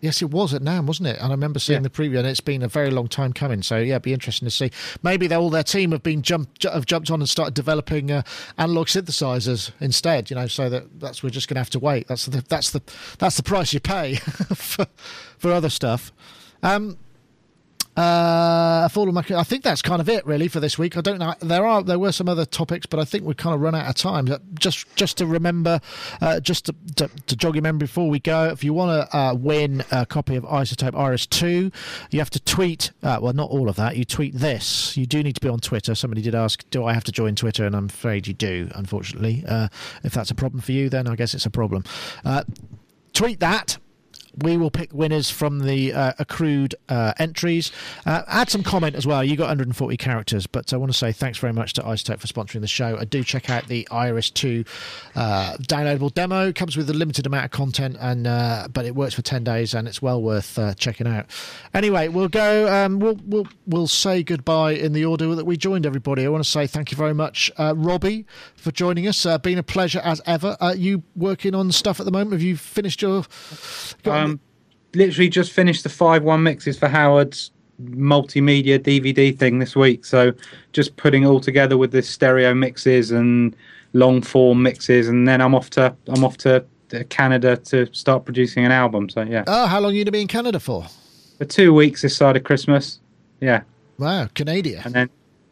[0.00, 1.16] Yes, it was at NAMM, wasn't it?
[1.16, 1.88] And I remember seeing Yeah.
[1.88, 3.62] the preview, and it's been a very long time coming.
[3.62, 4.70] So yeah, it'd be interesting to see.
[5.02, 8.22] Maybe all their team have been jumped have jumped on and started developing uh,
[8.58, 10.30] analog synthesizers instead.
[10.30, 12.06] You know, so that that's we're just going to have to wait.
[12.06, 12.80] That's the that's the
[13.18, 14.14] that's the price you pay
[14.54, 14.86] for
[15.38, 16.12] for other stuff.
[16.62, 16.96] Um,
[17.98, 20.96] uh, I think that's kind of it really for this week.
[20.96, 21.34] I don't know.
[21.40, 23.88] There are there were some other topics, but I think we've kind of run out
[23.88, 24.28] of time.
[24.54, 25.80] Just just to remember,
[26.20, 29.16] uh, just to, to, to jog your memory before we go, if you want to
[29.16, 31.72] uh, win a copy of iZotope Iris Two,
[32.10, 32.92] you have to tweet.
[33.02, 33.96] Uh, well, not all of that.
[33.96, 34.96] You tweet this.
[34.96, 35.94] You do need to be on Twitter.
[35.96, 37.66] Somebody did ask, do I have to join Twitter?
[37.66, 38.70] And I'm afraid you do.
[38.74, 39.68] Unfortunately, uh,
[40.04, 41.82] if that's a problem for you, then I guess it's a problem.
[42.24, 42.44] Uh,
[43.12, 43.78] tweet that
[44.42, 47.72] we will pick winners from the uh, accrued uh, entries.
[48.06, 49.22] Uh, add some comment as well.
[49.24, 52.26] You got 140 characters, but I want to say thanks very much to iZotope for
[52.26, 52.96] sponsoring the show.
[52.98, 54.64] I do check out the Iris 2
[55.14, 56.48] uh, downloadable demo.
[56.48, 59.44] It comes with a limited amount of content, and uh, but it works for 10
[59.44, 61.26] days, and it's well worth uh, checking out.
[61.74, 62.72] Anyway, we'll go.
[62.72, 66.24] Um, we'll we'll we'll say goodbye in the order that we joined everybody.
[66.24, 68.26] I want to say thank you very much, uh, Robbie,
[68.56, 69.24] for joining us.
[69.24, 70.56] Uh, been a pleasure as ever.
[70.60, 72.32] Uh, you working on stuff at the moment?
[72.32, 73.24] Have you finished your?
[74.04, 74.27] Um,
[74.94, 77.50] literally just finished the five one mixes for Howard's
[77.80, 80.04] multimedia DVD thing this week.
[80.04, 80.32] So
[80.72, 83.54] just putting it all together with the stereo mixes and
[83.92, 88.24] long form mixes, and then I'm off to I'm off to uh, Canada to start
[88.24, 89.08] producing an album.
[89.10, 90.86] So yeah, Oh, how long are you going to be in Canada for?
[91.38, 92.98] for two weeks this side of Christmas.
[93.40, 93.62] Yeah,
[93.98, 94.82] Wow, Canada.
[94.84, 95.10] and then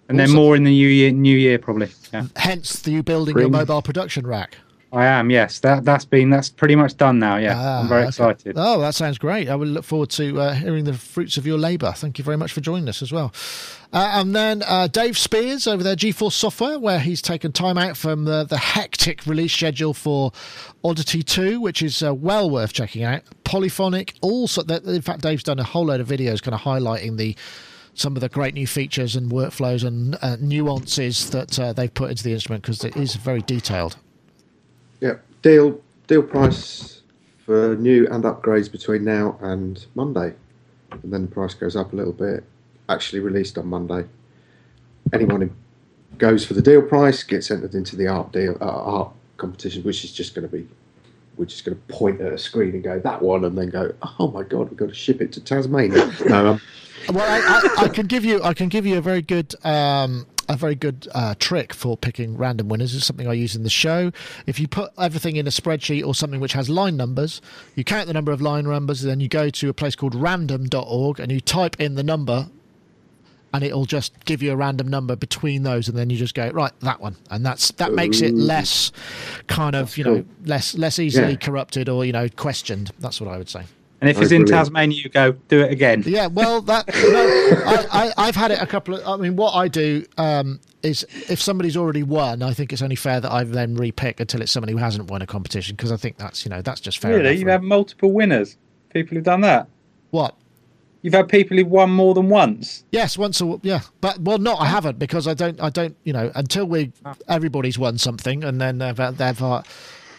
[0.08, 1.10] and then more in the new year.
[1.12, 1.88] New year probably.
[2.12, 2.26] Yeah.
[2.36, 4.56] Hence, the you building your mobile production rack.
[4.92, 5.30] I am.
[5.30, 7.36] Yes, that that's been that's pretty much done now.
[7.36, 8.08] Yeah, Ah, I'm very okay.
[8.08, 8.54] excited.
[8.56, 9.48] Oh, that sounds great.
[9.48, 11.92] I will look forward to uh, hearing the fruits of your labour.
[11.96, 13.32] Thank you very much for joining us as well.
[13.92, 17.96] Uh, and then uh, Dave Spiers over there, GForce Software, where he's taken time out
[17.96, 20.32] from the, the hectic release schedule for
[20.84, 23.22] Oddity 2, which is uh, well worth checking out.
[23.44, 27.16] Polyphonic, also, that, in fact, Dave's done a whole load of videos kind of highlighting
[27.16, 27.34] the
[27.94, 32.10] some of the great new features and workflows and uh, nuances that uh, they've put
[32.10, 33.96] into the instrument because it is very detailed.
[35.00, 37.02] Yeah, deal deal price
[37.44, 40.34] for new and upgrades between now and Monday,
[40.90, 42.44] and then the price goes up a little bit.
[42.88, 44.06] Actually released on Monday.
[45.12, 45.50] Anyone who
[46.18, 50.04] goes for the deal price gets entered into the art deal uh, art competition, which
[50.04, 50.66] is just going to be
[51.36, 53.92] we're just going to point at a screen and go that one, and then go,
[54.18, 56.10] oh my god, we've got to ship it to Tasmania.
[56.26, 56.60] no, um,
[57.10, 60.26] Well, I, I, I can give you I can give you a very good um,
[60.48, 62.94] a very good uh, trick for picking random winners.
[62.94, 64.12] It's something I use in the show.
[64.46, 67.40] If you put everything in a spreadsheet or something which has line numbers,
[67.74, 71.20] you count the number of line numbers, then you go to a place called random.org
[71.20, 72.48] and you type in the number.
[73.54, 76.50] And it'll just give you a random number between those, and then you just go
[76.50, 78.92] right that one, and that's that makes it less
[79.46, 80.24] kind of you know cool.
[80.44, 81.36] less less easily Yeah.
[81.38, 82.90] corrupted or you know questioned.
[82.98, 83.62] That's what I would say.
[84.00, 84.66] And if Oh, it's in brilliant.
[84.66, 86.02] Tasmania, you go do it again.
[86.06, 89.06] Yeah, well, that no, I, I, I've had it a couple of.
[89.06, 92.96] I mean, what I do um, is if somebody's already won, I think it's only
[92.96, 95.96] fair that I then repick until it's somebody who hasn't won a competition because I
[95.96, 97.12] think that's you know that's just fair.
[97.16, 98.58] Really, enough, you've had multiple winners.
[98.92, 99.68] People who've done that.
[100.10, 100.34] what?
[101.02, 102.82] You've had people who've won more than once.
[102.90, 106.12] Yes, once a yeah, but well, not I haven't because I don't I don't you
[106.12, 106.92] know until we
[107.28, 109.62] everybody's won something and then they've, they've uh,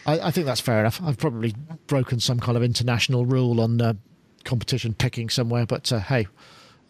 [0.08, 1.00] I, I think that's fair enough.
[1.04, 1.54] I've probably
[1.86, 3.92] broken some kind of international rule on uh,
[4.44, 6.26] competition picking somewhere, but uh, hey.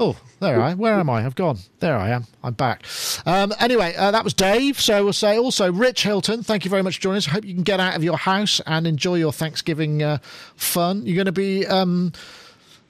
[0.00, 0.78] Oh, there I am.
[0.78, 1.26] Where am I?
[1.26, 1.58] I've gone.
[1.80, 2.26] There I am.
[2.44, 2.84] I'm back.
[3.26, 4.80] Um, anyway, uh, that was Dave.
[4.80, 6.44] So we'll say also Rich Hilton.
[6.44, 7.26] Thank you very much for joining us.
[7.26, 10.18] Hope you can get out of your house and enjoy your Thanksgiving uh,
[10.54, 11.04] fun.
[11.04, 12.12] You're going to be um,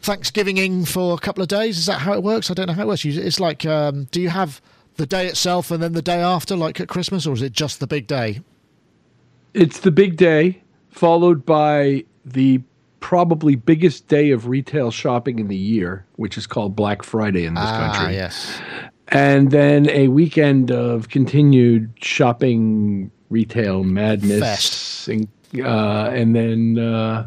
[0.03, 1.79] Thanksgivinging for a couple of days.
[1.79, 2.51] Is that how it works?
[2.51, 3.07] I don't know how it works.
[3.07, 4.61] It's like, um, do you have
[4.97, 7.81] the day itself and then the day after, like at Christmas, or is it just
[7.81, 8.43] the big day?
[9.59, 12.61] It's the big day, followed by the
[13.01, 17.55] probably biggest day of retail shopping in the year, which is called Black Friday in
[17.55, 18.15] this Ah, country.
[18.15, 18.61] yes.
[19.09, 25.27] And then a weekend of continued shopping, retail madness, and,
[25.59, 27.27] uh, and then uh,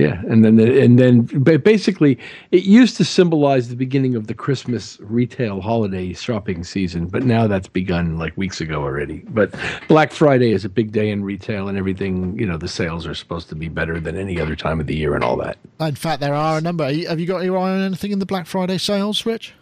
[0.00, 2.18] yeah, and then and then basically
[2.50, 7.46] it used to symbolize the beginning of the Christmas retail holiday shopping season, but now
[7.46, 9.18] that's begun like weeks ago already.
[9.28, 9.54] But
[9.88, 13.14] Black Friday is a big day in retail, and everything you know the sales are
[13.14, 15.58] supposed to be better than any other time of the year and all that.
[15.80, 16.84] In fact, there are a number.
[16.84, 19.54] Have you got your eye on anything in the Black Friday sales, Rich?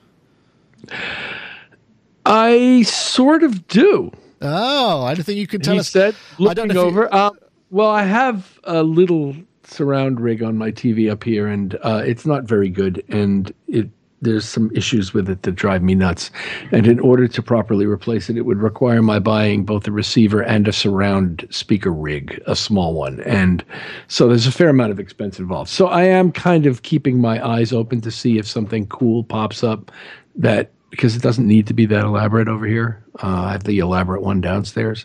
[2.25, 4.13] I sort of do.
[4.41, 5.89] Oh, anything you can tell he us?
[5.91, 7.13] said, I don't looking if you- over.
[7.13, 7.31] uh,
[7.71, 9.35] well, I have a little
[9.71, 13.89] surround rig on my TV up here, and uh, it's not very good, and it
[14.21, 16.31] there's some issues with it that drive me nuts.
[16.73, 20.43] And in order to properly replace it, it would require my buying both a receiver
[20.43, 23.21] and a surround speaker rig, a small one.
[23.21, 23.65] And
[24.09, 25.71] so there's a fair amount of expense involved.
[25.71, 29.63] So I am kind of keeping my eyes open to see if something cool pops
[29.63, 29.93] up
[30.35, 33.05] that because it doesn't need to be that elaborate over here.
[33.23, 35.05] Uh, I have the elaborate one downstairs.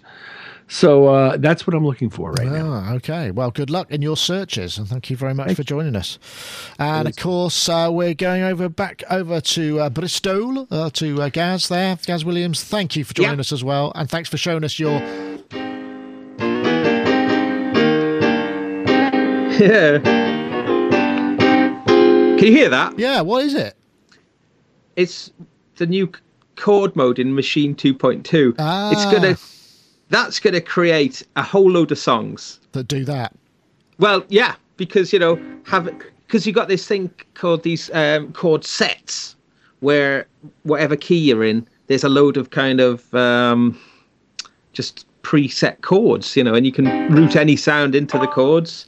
[0.74, 2.74] So uh, that's what I'm looking for right now.
[2.74, 3.30] Ah, okay.
[3.30, 6.18] Well, good luck in your searches, and thank you very much for joining us.
[6.80, 11.30] And of course, uh, we're going over back over to uh, Bristol uh, to uh,
[11.30, 12.64] Gaz there, Gaz Williams.
[12.64, 13.41] Thank you for joining Yeah.
[13.41, 15.00] us as well, and thanks for showing us your.
[19.60, 20.00] Yeah.
[22.38, 22.98] Can you hear that?
[22.98, 23.76] Yeah, what is it?
[24.95, 25.30] It's
[25.76, 26.12] the new
[26.56, 28.56] chord mode in Maschine 2.2.
[28.58, 28.91] Ah.
[28.91, 29.12] It's Ah.
[29.12, 29.38] gonna.
[30.14, 32.60] That's gonna create a whole load of songs.
[32.73, 33.34] That do that.
[33.98, 35.85] Well, yeah, because you know, have
[36.27, 39.35] because you got this thing called these um, chord sets,
[39.80, 40.27] where
[40.61, 43.76] whatever key you're in, there's a load of kind of um,
[44.72, 48.85] just preset chords, you know, and you can route any sound into the chords,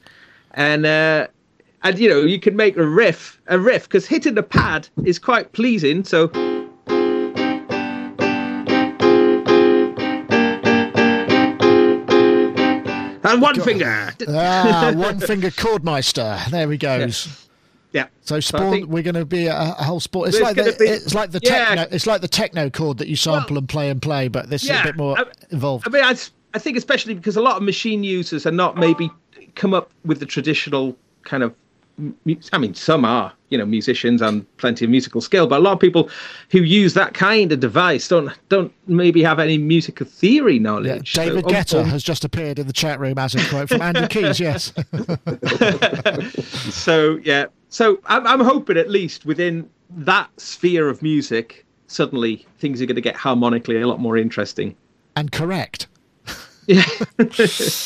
[0.52, 1.26] and uh,
[1.82, 5.18] and you know you can make a riff, a riff, because hitting the pad is
[5.18, 6.04] quite pleasing.
[6.04, 6.30] So.
[13.26, 14.14] And one finger.
[14.28, 16.46] Ah, one finger chordmeister.
[16.50, 17.48] There he goes.
[17.92, 18.08] Yeah.
[18.22, 20.28] So I spawn, we're going to be a, a whole sport.
[20.30, 21.66] It's like the, be- it's like the Yeah.
[21.76, 21.96] techno.
[21.96, 24.64] It's like the techno chord that you sample Well, and play and play, but this
[24.64, 25.88] is a bit more I- involved.
[25.88, 26.16] I mean, I,
[26.54, 29.10] I think especially because a lot of Maschine users are not maybe
[29.56, 31.54] come up with the traditional kind of
[32.52, 35.74] I mean, some are, you know, musicians and plenty of musical skill, but a lot
[35.74, 36.10] of people
[36.50, 41.16] who use that kind of device don't don't maybe have any musical theory knowledge.
[41.16, 43.70] Yeah, David so, Guetta um, has just appeared in the chat room as a quote
[43.70, 44.40] from Andy Keys.
[44.40, 44.74] Yes.
[46.74, 52.82] so yeah, so I'm, I'm hoping at least within that sphere of music, suddenly things
[52.82, 54.76] are going to get harmonically a lot more interesting
[55.16, 55.88] and correct.
[56.68, 56.86] Yeah.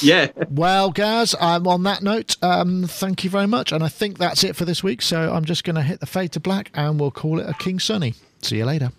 [0.01, 0.27] yeah.
[0.49, 2.37] Well, guys, I'm on that note.
[2.41, 3.71] Um, thank you very much.
[3.71, 5.01] And I think that's it for this week.
[5.01, 7.53] So I'm just going to hit the fade to black and we'll call it a
[7.53, 8.15] King Sunny.
[8.41, 8.91] See you later.